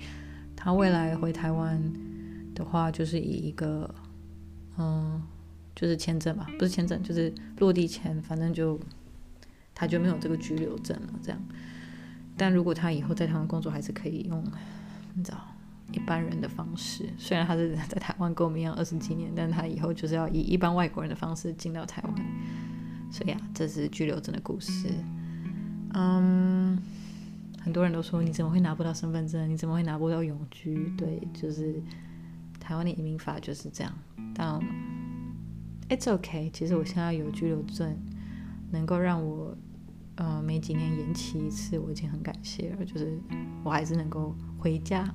[0.57, 1.81] 他未来回台湾
[2.53, 3.89] 的话，就是以一个
[4.77, 5.23] 嗯，
[5.73, 8.77] 就是签证吧，不是签证，就是落地签，反正就
[9.73, 11.41] 他就没有这个居留证了，这样。
[12.35, 14.43] 但如果他以后在台湾工作，还是可以用，
[15.13, 15.37] 你知道。
[15.91, 22.15] 一般人的方式，虽然他是在台湾跟我们一样二十几年，但他以后就是要以一般外国人的方式进到台湾。
[23.11, 24.89] 所以啊，这是居留证的故事。
[25.93, 26.81] 嗯，
[27.61, 29.47] 很多人都说，你怎么会拿不到身份证？
[29.47, 30.91] 你怎么会拿不到永居？
[30.97, 31.79] 对，就是
[32.59, 33.93] 台湾的移民法就是这样。
[34.33, 34.59] 但
[35.89, 37.95] it's OK，其实我现在有居留证，
[38.71, 39.55] 能够让我
[40.15, 42.83] 呃每几年延期一次，我已经很感谢了。
[42.83, 43.19] 就是
[43.63, 45.07] 我还是能够回家。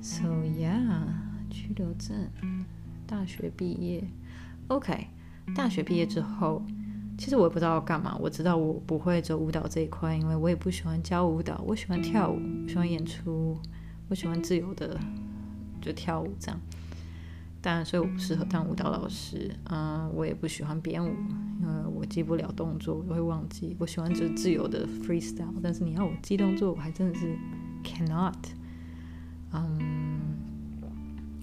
[0.00, 1.02] So yeah，
[1.50, 2.28] 居留证，
[3.06, 4.04] 大学毕业
[4.68, 5.08] ，OK，
[5.54, 6.62] 大学毕业之后，
[7.18, 8.16] 其实我也不知道要干嘛。
[8.20, 11.62] 我知道我不会走舞蹈这一块，因为我也不喜欢教舞蹈。
[11.66, 13.58] 我喜欢跳舞，喜欢演出，
[14.08, 14.98] 我喜欢自由的
[15.80, 16.58] 就跳舞这样。
[17.60, 19.50] 但所以我不适合当舞蹈老师。
[19.68, 21.12] 嗯，我也不喜欢编舞，
[21.60, 23.76] 因为我记不了动作，我会忘记。
[23.80, 27.36] 我喜欢就是自由的 freestyle，但是你要我记动作，我还真的是
[27.82, 28.34] cannot。
[29.52, 30.36] 嗯、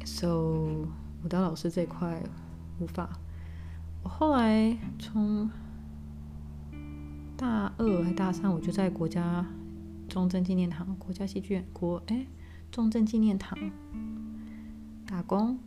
[0.05, 0.85] ，so
[1.23, 2.21] 舞蹈老师这块
[2.79, 3.09] 无法。
[4.03, 5.49] 我后来从
[7.35, 9.45] 大二还大三，我就在国家
[10.07, 12.27] 中正纪念堂、国家戏剧院、国哎
[12.71, 13.57] 中正纪念堂
[15.07, 15.57] 打工，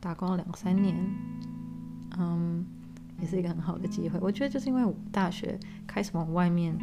[0.00, 0.96] 打工了两三年。
[2.18, 2.66] 嗯，
[3.20, 4.18] 也是一个很好的机会。
[4.20, 6.76] 我觉得就是因为我大学开始往外面。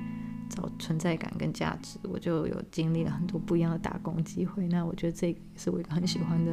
[0.50, 4.68] 找存在感跟价值，我就有经历了很多不一样的打工机会。
[4.68, 6.52] 那我觉得这也是我一个很喜欢的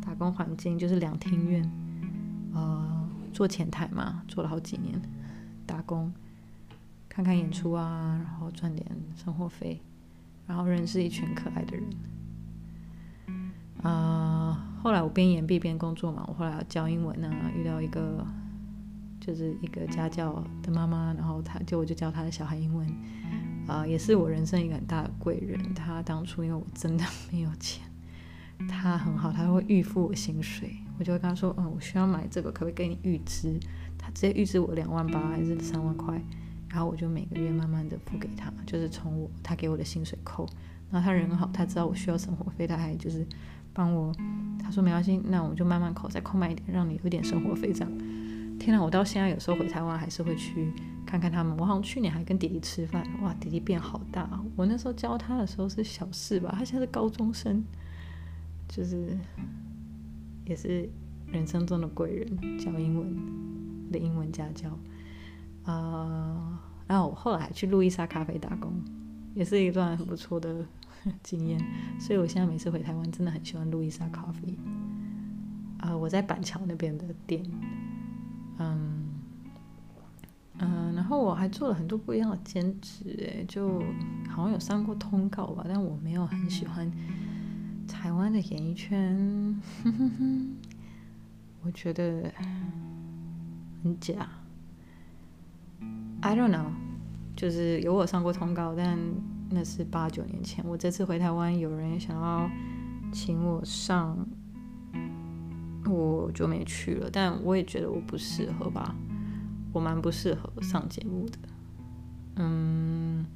[0.00, 1.70] 打工环境，就是两厅院，
[2.52, 5.00] 呃，做前台嘛，做了好几年，
[5.66, 6.12] 打工，
[7.08, 9.80] 看看演出啊，然后赚点生活费，
[10.46, 11.84] 然后认识一群可爱的人。
[13.82, 18.26] 啊、呃，后来我边延毕边工作嘛，我后来要教英文啊，遇到一个。
[19.24, 22.86] 就是一个家教的妈妈，然后她就我就教她的小孩英文，
[23.66, 25.72] 啊、呃，也是我人生一个很大的贵人。
[25.72, 27.82] 她当初因为我真的 没有钱，
[28.68, 33.58] 她很好，她会预付我薪水，我就会跟她说，嗯，我需要买这个，可不可以给你预支？
[33.96, 36.20] 她直接预支我两万八还是三万块，
[36.68, 40.46] 然后我就每个月慢慢的付给她，就是从我她给我的薪水扣。
[40.90, 43.26] 然后她人很好，她知道我需要生活费，她还就是
[43.72, 44.12] 帮我，
[44.62, 47.90] 她说没关系，那我就慢慢扣，再扣慢一点，让你有点生活费这样。
[48.64, 50.72] 天呐，我到现在有时候回台湾还是会去
[51.04, 51.54] 看看他们。
[51.58, 54.42] 我好像去年还跟弟弟吃饭，哇，弟弟变好大。
[54.56, 57.62] 我那时候教他的时候是小四吧，他现在是高中生，
[58.66, 59.18] 就是
[60.46, 60.88] 也是
[61.26, 64.70] 人生中的贵人，教英文的英文家教。
[65.64, 68.72] 啊、呃，然后我后来还去路易莎咖啡打工，
[69.34, 70.64] 也是一段很不错的
[71.22, 71.62] 经验。
[72.00, 74.56] 所以我现在每次回台湾，真的很喜欢路易莎咖啡。
[75.80, 77.44] 啊、我在板桥那边的店。
[78.58, 79.08] 嗯
[80.58, 83.80] 嗯，然后我还做了很多不一样的兼职，哎，就
[84.28, 86.90] 好像有上过通告吧，但我没有很喜欢
[87.88, 90.56] 台湾的演艺圈，哼哼哼，
[91.62, 92.32] 我觉得
[93.82, 94.28] 很假。
[96.20, 96.70] I don't know，
[97.36, 98.96] 就是有我上过通告，但
[99.50, 100.64] 那是八九年前。
[100.64, 102.48] 我这次回台湾，有人想要
[103.12, 104.16] 请我上。
[105.86, 108.94] 我就没去了，但我也觉得我不适合吧，
[109.72, 111.38] 我蛮不适合上节目的，
[112.36, 113.26] 嗯，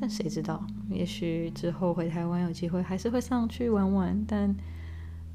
[0.00, 4.54] 但谁知道，也许之后回台湾有机会还是会上去玩玩，但，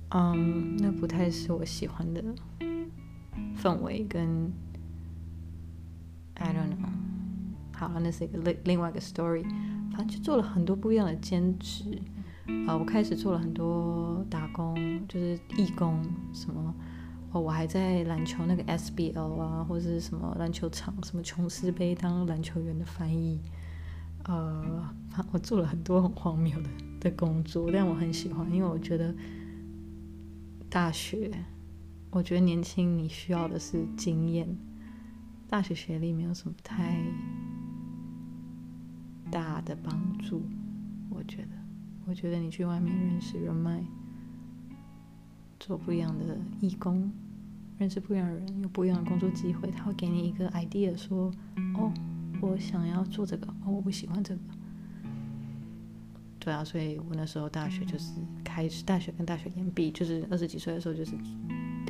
[0.10, 2.24] 嗯，那不太是我喜欢的
[3.56, 4.52] 氛围跟
[6.36, 6.90] ，I don't know，
[7.78, 9.44] 好，那是一个另另外一个 story，
[9.92, 12.02] 反正就做了很多不一样的兼职。
[12.68, 14.76] 啊，我开始做了很多打工，
[15.08, 16.74] 就是义工什么。
[17.32, 23.42] 哦，我还在篮球那个 SBL 啊，或是什么篮球场，什么琼斯杯当篮球员的翻译。
[24.26, 24.88] 呃，
[25.32, 26.70] 我做了很多很荒谬的
[27.00, 29.16] 的工作，但我很喜欢，因为我觉得
[30.70, 31.32] 大学，
[32.12, 34.56] 我觉得年轻你需要的是经验，
[35.48, 37.02] 大学学历没有什么太
[39.32, 40.44] 大的帮助，
[41.10, 41.63] 我觉得。
[42.06, 43.82] 我觉得你去外面认识人脉，
[45.60, 47.12] 做不一样的义工，
[47.78, 51.32] 认识不一样的人，有不一样的工作机会，他会给你一个 idea，说
[51.76, 51.94] ：“哦，
[52.42, 54.42] 我想要做这个，哦，我不喜欢这个。”
[56.40, 58.12] 对啊，所以我那时候大学就是
[58.44, 61.16] 开始大学跟大学延毕，就是二十几岁的时候，就是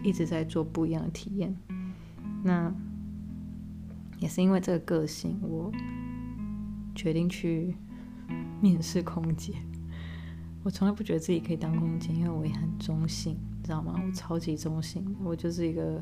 [0.03, 1.55] 一直在做不一样的体验。
[2.43, 2.71] 那
[4.19, 5.71] 也是因为这个个性，我
[6.93, 7.75] 决定去
[8.61, 9.55] 面试空姐。
[10.63, 13.99] 我从来不觉得自己可以当空姐，因为我也很中性，知道吗？
[14.01, 16.01] 我超级中性，我就是一个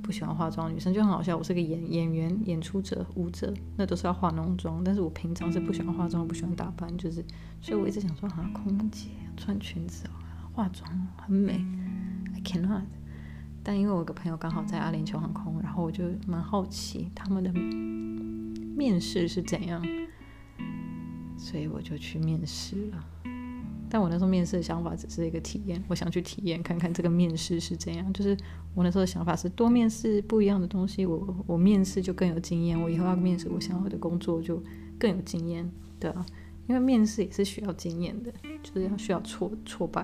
[0.00, 1.36] 不喜欢化妆的女生，就很好笑。
[1.36, 7.24] 我是个演演员、演出者、舞者，那都是要化浓妆，但是我平常是不喜欢化妆、不喜欢打扮，就是，
[7.60, 10.04] 所以我一直想说，啊，空姐穿裙子，
[10.52, 11.54] 化妆很美
[12.34, 12.82] ，I cannot。
[13.64, 17.50] 但因为我有个朋友刚好在阿联酋航空，然后我就蛮好奇他们的
[18.76, 19.82] 面试是怎样。
[21.44, 23.04] 所以我就去面试了，
[23.90, 28.10] 但我那时候面试的想法只是一个体验，我想去体验看看这个面试是怎样。
[28.14, 28.34] 就是
[28.72, 34.60] 我那时候的想法是多面试不一样的东西，我我面试就更有经验，我以后要面试我想要的工作就
[34.98, 35.70] 更有经验，
[36.00, 36.24] 对啊，
[36.66, 38.32] 因为面试也是需要经验的，
[38.62, 40.00] 就是要需要挫挫败，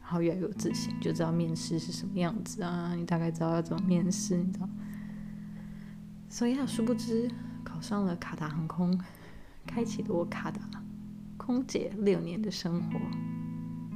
[0.00, 4.68] 然后越来越有自信，就知道面试是什么样子啊，你大概知道要怎么面试，你知道。
[6.28, 7.28] 所以啊，殊不知
[7.64, 8.96] 考上了卡达航空。
[9.66, 10.60] 开启了我卡达
[11.36, 13.00] 空姐六年的生活，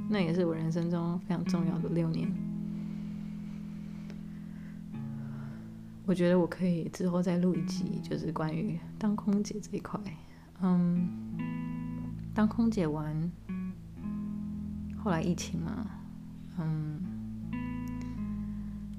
[0.08, 2.32] 那也是我人生中非常重要的六年。
[6.04, 10.00] 我觉得我可以之后再录一集，就是关于当空姐这一块。
[10.62, 11.08] 嗯，
[12.32, 13.30] 当空姐完，
[15.02, 15.86] 后来疫情嘛，
[16.58, 17.00] 嗯，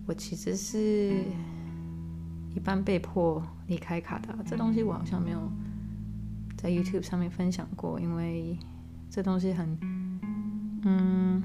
[0.05, 1.24] 我其实是
[2.53, 5.51] 一半被迫离开卡达，这东西我好像没有。
[6.68, 8.57] 在 YouTube 上面分享过，因为
[9.09, 9.78] 这东西很，
[10.84, 11.41] 嗯，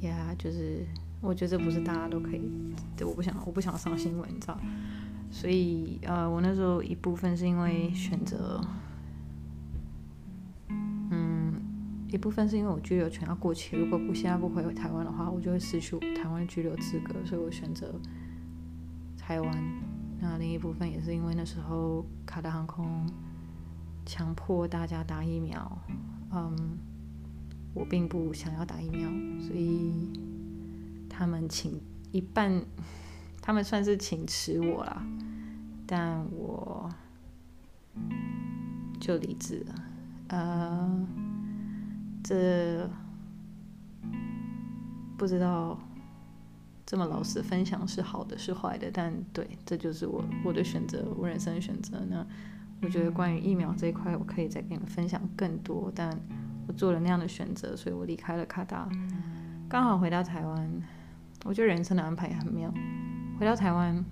[0.00, 0.84] 呀、yeah，就是
[1.22, 2.42] 我觉得这不是大家都可以，
[2.94, 4.60] 对，我不想，我不想上新闻，你知道，
[5.30, 8.60] 所以呃，我那时候一部分是因为选择，
[10.68, 11.54] 嗯，
[12.08, 17.98] 一部分是因为我居留权要过期，如果不现在不回台湾的话，我就会失去台湾居留资格，所以我选择
[19.16, 19.85] 台湾。
[20.18, 23.06] 那另一部分也是因为那时候卡达航空
[24.04, 25.78] 强迫大家打疫苗，
[26.32, 26.78] 嗯，
[27.74, 29.08] 我并不想要打疫苗，
[29.40, 30.10] 所以
[31.08, 31.80] 他们请
[32.12, 32.64] 一半，
[33.42, 35.02] 他们算是请辞我啦，
[35.86, 36.90] 但我
[38.98, 39.74] 就离职了，
[40.28, 41.06] 呃，
[42.24, 42.88] 这
[45.18, 45.78] 不知道。
[46.86, 51.98] 这么老实分享是好的是坏的，但对，这就是我我的选择，我人生的选择。
[52.08, 52.24] 那
[52.80, 55.90] 我觉得关于疫苗这一块，我可以再跟你们分享更多。
[55.92, 56.16] 但
[56.68, 58.88] 我做了那样的选择，所以我离开了卡达，
[59.68, 60.82] 刚好回到台湾。
[61.44, 62.72] 我觉得人生的安排也很妙。
[63.40, 64.04] 回到台湾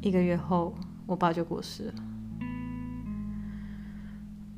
[0.00, 0.72] 一个月后，
[1.04, 1.94] 我爸就过世了。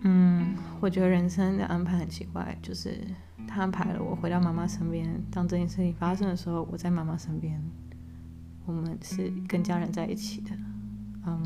[0.02, 3.00] 嗯，我觉得人生的安排很奇怪，就是。
[3.52, 5.20] 他安排了我回到妈妈身边。
[5.28, 7.60] 当这件事情发生的时候，我在妈妈身边。
[8.64, 10.50] 我们是跟家人在一起的。
[11.26, 11.42] 嗯，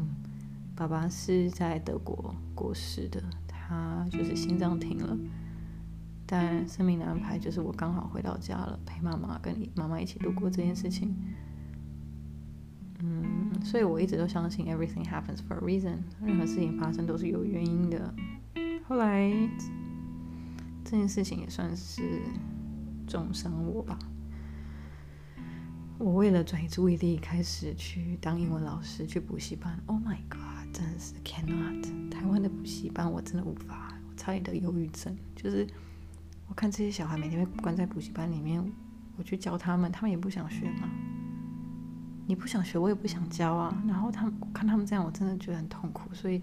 [0.76, 5.16] 爸爸是在德国过世的，他就是心脏停了。
[6.26, 11.16] 但生命的安排就是我刚好回到家了，陪妈妈跟你妈妈一起度过这件事情。
[13.00, 18.14] 嗯，所以我一直都相信 everything happens for a reason，任何事情发生都是有原因的。
[18.86, 19.32] 后来。
[20.84, 22.20] 这件事情也算是
[23.06, 23.98] 重伤我吧。
[25.98, 29.80] 我为了转移注意力，开始去当英文老师，去补习班。
[29.86, 32.10] Oh my god，真的是 cannot！
[32.10, 35.16] 台湾的补习班我真的无法，我差点得忧郁症。
[35.34, 35.66] 就是
[36.48, 38.62] 我看这些小孩每天被关在补习班里面，
[39.16, 40.88] 我去教他们，他们也不想学嘛。
[42.26, 43.82] 你不想学，我也不想教啊。
[43.86, 46.42] 然后他们，看他们这样，我真的觉得很痛苦，所以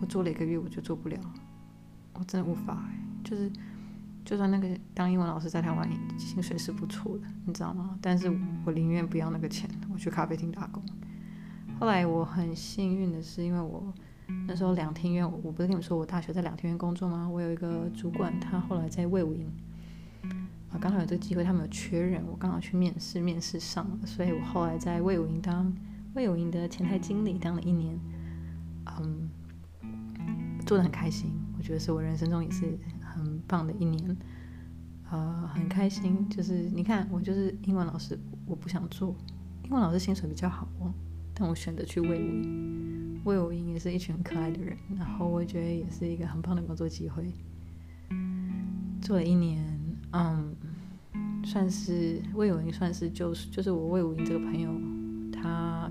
[0.00, 1.18] 我做了一个月，我就做不了。
[2.18, 2.98] 我真的无法欸。
[3.24, 3.50] 就是，
[4.24, 5.88] 就算那个当英文老师在台湾
[6.18, 7.98] 薪水是不错的，你知道吗？
[8.02, 8.30] 但是
[8.64, 10.82] 我宁愿不要那个钱，我去咖啡厅打工。
[11.78, 13.92] 后来我很幸运的是，因为我
[14.46, 17.28] 那时候两厅院，我不是跟你们说我大学在两厅院工作吗？
[17.28, 19.46] 我有一个主管，他后来在魏武营
[20.70, 25.72] 啊，刚好有这个机会，他们有缺人，我刚好去面试，面试上了，所以我后来在魏武营当
[26.14, 27.98] 魏武营的前台经理当了一年，
[29.00, 29.30] 嗯，
[30.66, 32.78] 做得很开心，我觉得是我人生中也是。
[33.10, 34.16] 很棒的一年，
[35.10, 36.28] 呃，很开心。
[36.28, 39.12] 就是你看，我就是英文老师，我不想做
[39.64, 40.94] 英文老师，薪水比较好哦。
[41.34, 47.32] 但我选择去魏武营，魏武营也是一群很可爱的人，然后我觉得也是一个很棒的工作机会。
[49.00, 49.64] 做了一年，
[50.12, 50.54] 嗯，
[51.44, 54.70] 算是魏武营，算是就是就是我魏武营这个朋友，
[55.32, 55.90] 他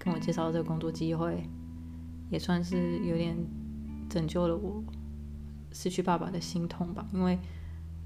[0.00, 1.48] 跟我介绍这个工作机会，
[2.28, 3.36] 也算是有点
[4.12, 4.84] 拯救了我
[5.72, 7.06] 失去爸爸的心痛吧。
[7.14, 7.38] 因为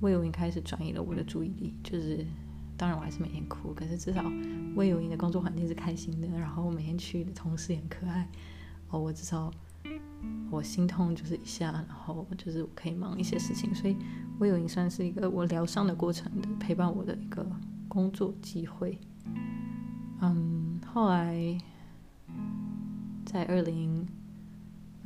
[0.00, 2.24] 魏有营开始转移了我的注意力，就是
[2.76, 4.22] 当然我还是每天哭，可是至少
[4.76, 8.28] 魏有营的工作环境是开心的，然后我每天去的同事也很可爱，
[8.90, 9.50] 哦，我至少
[10.50, 13.96] 我心痛就是一下，然后就是可以忙一些事情，所以
[14.38, 17.44] 魏有营算是一个我疗伤的过程的陪伴我的一个
[17.88, 18.98] 工作机会。
[20.20, 21.58] 嗯，后来
[23.24, 24.06] 在二零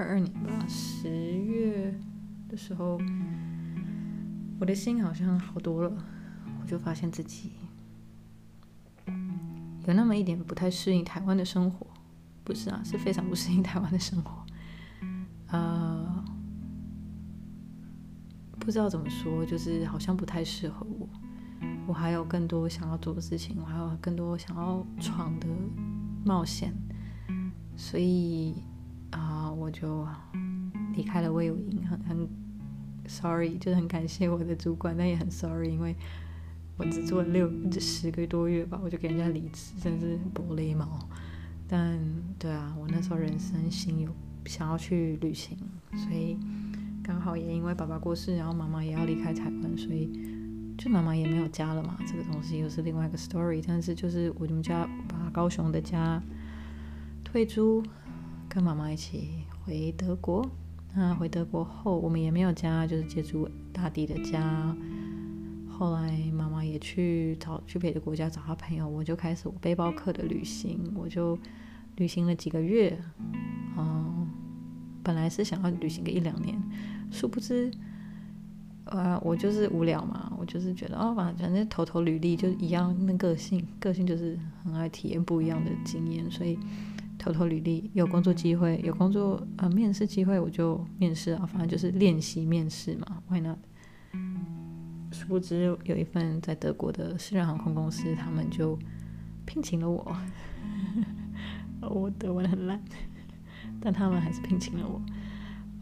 [0.01, 1.95] 二二年吧，十月
[2.49, 2.99] 的时候。
[4.59, 6.05] 我的心好像好多了，
[6.61, 7.53] 我就发现自己
[9.87, 11.87] 有那么一点不太适应台湾的生活，
[12.45, 14.45] 不是啊，是非常不适应台湾的生活。
[15.49, 16.23] 呃，
[18.59, 21.09] 不知道怎么说，就是好像不太适合我。
[21.87, 25.47] 我还有更多想要做的事情，我还有更多想要闯的
[26.23, 26.75] 冒险，
[27.77, 28.57] 所以
[29.13, 30.09] 啊，我就
[30.95, 32.29] 离开了魏有营，很很。
[33.09, 35.97] Sorry，就是很感谢我的主管，但也很 Sorry，因为
[36.77, 37.51] 我只做了六
[37.81, 41.09] 十个多月吧，我就给人家离职，真是玻璃毛。
[41.67, 41.99] 但
[42.39, 45.59] 对啊，我那时候人生心有想要去旅行，
[45.97, 46.37] 所以
[47.03, 50.09] 刚好也因为爸爸过世，然后妈妈也要离开台湾，所以
[50.79, 51.97] 就妈妈也没有家了嘛。
[52.07, 53.61] 这个东西又是另外一个 story。
[53.67, 56.23] 但是就是我们家把高雄的家
[57.25, 57.83] 退租，
[58.49, 60.45] 跟妈妈一起回德国。
[60.97, 64.77] 那回德国后，我们也没有家，就是借住大弟的家。
[65.69, 71.39] 后来妈妈也去找去别的国家找她朋友，我就开始我背包客的旅行，我就
[71.95, 73.01] 旅行了几个月。
[73.79, 74.29] 嗯，
[75.05, 76.61] 本来是想要旅行个一两年，
[77.13, 77.71] 殊不知，
[78.87, 86.59] 呃，我就是无聊嘛，我就是觉得哦，反正投投履历就一样，那个性个性就是很爱体验不一样的经验，所以。
[87.21, 93.59] 投投履历，有工作机会，有工作呃面试机会，我就面试啊，反正就是练习面试嘛，Why not？
[95.13, 98.79] 殊不知有一份在德国的私人航空公司，他们就
[99.45, 100.17] 聘请了我。
[101.83, 102.81] 我德文很烂，
[103.81, 105.03] 但他们还是聘请了我。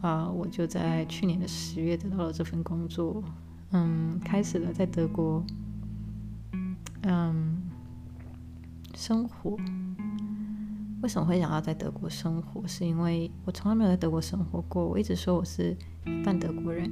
[0.01, 3.23] 啊、呃，我就在去年的十月得到了这份工作，
[3.71, 5.45] 嗯，开始了在德国，
[7.03, 7.63] 嗯，
[8.95, 9.57] 生活。
[11.01, 12.67] 为什么会想要在德国生活？
[12.67, 14.85] 是因为我从来没有在德国生活过。
[14.85, 15.77] 我一直说我是
[16.25, 16.91] 半德国人，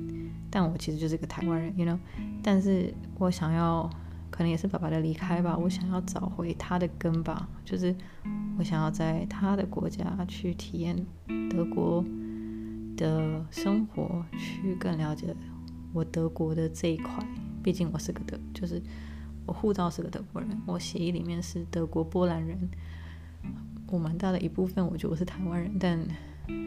[0.48, 1.98] 但我其实就是个台湾人，you know。
[2.40, 3.90] 但是我想要，
[4.30, 7.92] 可能也是爸爸的离开吧，我想要找回他的根吧，就是
[8.56, 10.96] 我想要在他的国家去体验
[11.50, 12.04] 德国
[12.96, 15.34] 的生活，去更了解
[15.92, 17.12] 我德国的这一块。
[17.60, 18.80] 毕竟我是个德，就是
[19.46, 22.70] 我护照是个德国人，我协议里面是德国波兰人。
[23.88, 25.98] 我蛮大的一部分，我觉得我是台湾人，但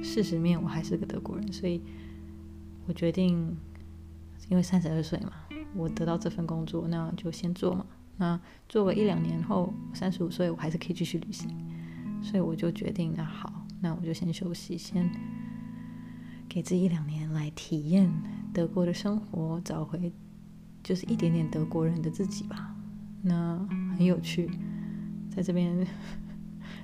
[0.02, 1.82] 事实面我还是个德国人，所以
[2.88, 3.58] 我决定，
[4.48, 5.34] 因为三十二岁嘛，
[5.76, 7.86] 我得到这份工作，那就先做嘛。
[8.18, 8.40] 那
[8.70, 11.50] 做个一两年后，三十五岁我还是可以继续旅行，
[12.22, 15.10] 所以我就决定，那好，那我就先休息，先
[16.48, 18.10] 给自己一两年来体验
[18.54, 20.12] 德国的生活，找回
[20.82, 22.76] 就是一点点德国人的自己吧。
[23.22, 23.58] 那
[23.98, 24.50] 很有趣，
[25.30, 25.86] 在这边。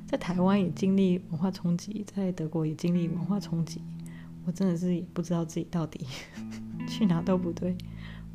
[0.07, 3.81] 在台湾也经历文化冲击，在德国也经历文化冲击，
[4.45, 6.05] 我真的是也不知道自己到底
[6.87, 7.75] 去哪都不对。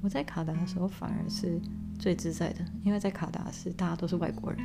[0.02, 1.60] 我在卡达的时候反而是
[1.98, 4.60] 最自在的，因为在卡达是大家都是外国人，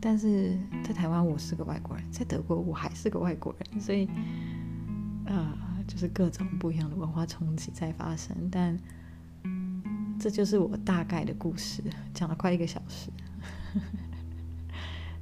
[0.00, 4.06] 但是在台湾我是个外国人，在德国我还是个外国人，所以
[5.26, 8.34] 啊、呃，就是各种不一样的文化冲击在发生。
[8.50, 8.78] 但
[10.18, 11.82] 这就是我大概的故事，
[12.14, 13.10] 讲了快一个小时。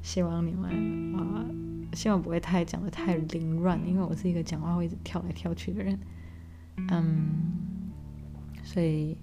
[0.07, 0.71] 希望你们
[1.17, 1.45] 啊，
[1.93, 5.99] 希望不会太讲得太凌乱，因为我是一个讲话会一直跳来跳去的人。
[6.93, 7.59] 嗯，
[8.63, 9.17] 所以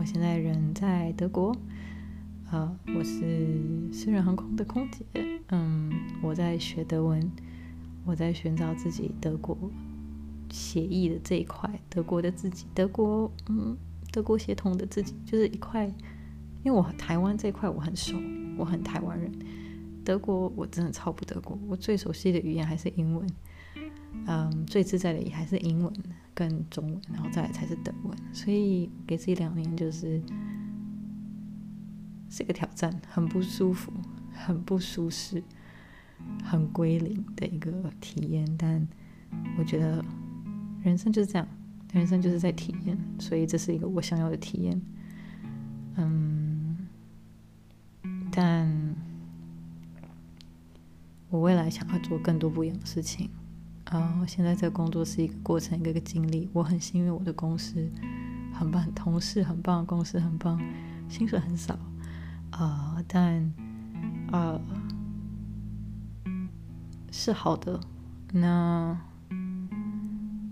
[0.00, 1.54] 我现在人在德国，
[2.50, 3.60] 呃，我是
[3.92, 5.04] 私人航空的空姐。
[5.50, 5.92] 嗯，
[6.22, 7.30] 我在学德文，
[8.06, 9.54] 我在寻找自己德国
[10.50, 13.76] 协议的这一块，德国的自己，德国嗯，
[14.10, 15.86] 德国协同的自己，就是一块。
[16.64, 18.16] 因为我台湾这一块我很熟，
[18.56, 19.30] 我很台湾人。
[20.08, 23.26] 德国我真的超不德国，我最熟悉的语言还是英文，
[24.26, 25.92] 嗯，最自在的也还是英文
[26.32, 28.16] 跟中文，然后再来才是德文。
[28.32, 30.18] 所以给自己两年就是
[32.30, 33.92] 是个挑战，很不舒服，
[34.32, 35.44] 很不舒适，
[36.42, 38.56] 很归零的一个体验。
[38.56, 38.88] 但
[39.58, 40.02] 我觉得
[40.82, 41.46] 人生就是这样，
[41.92, 44.80] 人生就是在体验，所以这是一个我想要的体验。
[45.96, 46.88] 嗯，
[48.32, 49.06] 但。
[51.30, 53.28] 我未来想要做更多不一样的事情。
[53.84, 56.48] 啊、呃，现在这个工作是一个过程，一个个经历。
[56.52, 57.90] 我很幸运，我的公司
[58.52, 60.60] 很棒，同事很棒，公司很棒，
[61.08, 61.74] 薪水很少，
[62.50, 63.52] 啊、呃，但
[64.30, 64.60] 呃
[67.10, 67.80] 是好的。
[68.32, 68.98] 那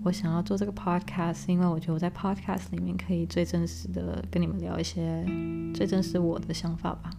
[0.02, 5.26] 我想要做这个 podcast，因为我觉得我在 podcast 里面可以最真实的跟你们聊一些
[5.74, 7.10] 最真实我的想法吧。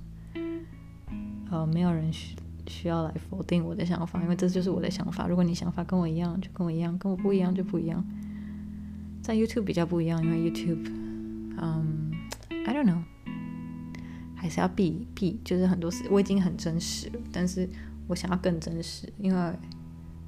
[1.52, 2.36] 呃，没有人需
[2.68, 5.28] 需需要来否定我的想法，因为这就是我的想法。
[5.28, 8.06] 如果你想法跟我一样，就跟我一样；跟我不一样，就不一样。
[9.22, 10.90] 在 YouTube 比较不一样，因为 YouTube，
[11.58, 12.12] 嗯
[12.50, 13.02] ，I don't know，
[14.36, 17.68] 还是要避避，就是很多事我已经很真实了，但是
[18.08, 19.54] 我想要更真实，因为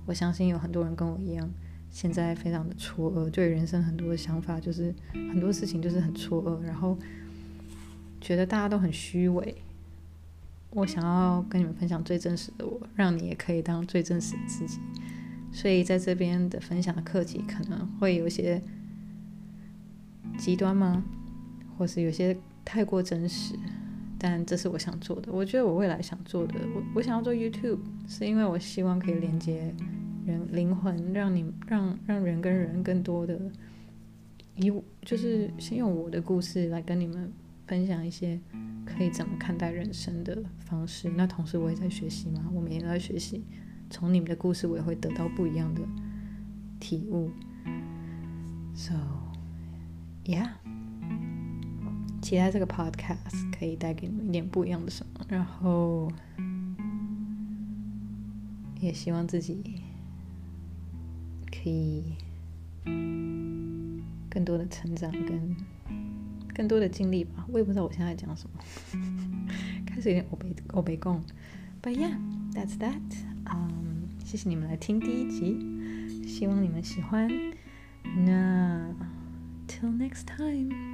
[0.06, 1.50] 我相信有很多人跟我一样，
[1.92, 6.98] 现在非常的错愕，对人生很多的想法就是很多事情就是很错愕，然后
[8.20, 9.56] 觉得大家都很虚伪。
[10.72, 14.80] 我想要跟你们分享最真实的我，让你也可以当最真实的自己。
[15.52, 18.62] 所以在这边的分享的课题可能会有些
[20.38, 21.04] 极端吗？
[21.76, 23.56] 或是有些太过真实？
[24.20, 25.32] 但这是我想做的。
[25.32, 29.74] 我觉得我未来想做的，我我想要做 YouTube，是因为我希望可以连接
[30.26, 33.40] 人灵魂，让你让让人跟人更多的
[34.56, 34.72] 以
[35.04, 37.32] 就是先用我的故事来跟你们。
[37.70, 38.40] 分享一些
[38.84, 41.08] 可以怎么看待人生的方式。
[41.16, 43.44] 那同时我也在学习嘛，我们也在学习。
[43.92, 45.84] 从你们的故事，我也会得到不一样的
[46.80, 47.30] 体悟。
[48.74, 48.96] So,
[50.26, 50.50] yeah，
[52.24, 55.24] 期待这个 podcast 可以带给你们一点不一样的什么。
[55.30, 56.12] 然后，
[58.80, 59.84] 也希望自己
[61.52, 62.16] 可以
[64.28, 65.56] 更多的成长跟。
[66.60, 68.60] 更多的经历吧，我也不知道我现在讲什么，
[69.88, 71.24] 开始有点我被我被共
[71.82, 72.18] ，But yeah,
[72.52, 73.00] that's that。
[73.46, 77.30] 嗯，谢谢你们来听第一集，希望你们喜欢。
[78.26, 78.94] 那
[79.70, 80.89] till next time。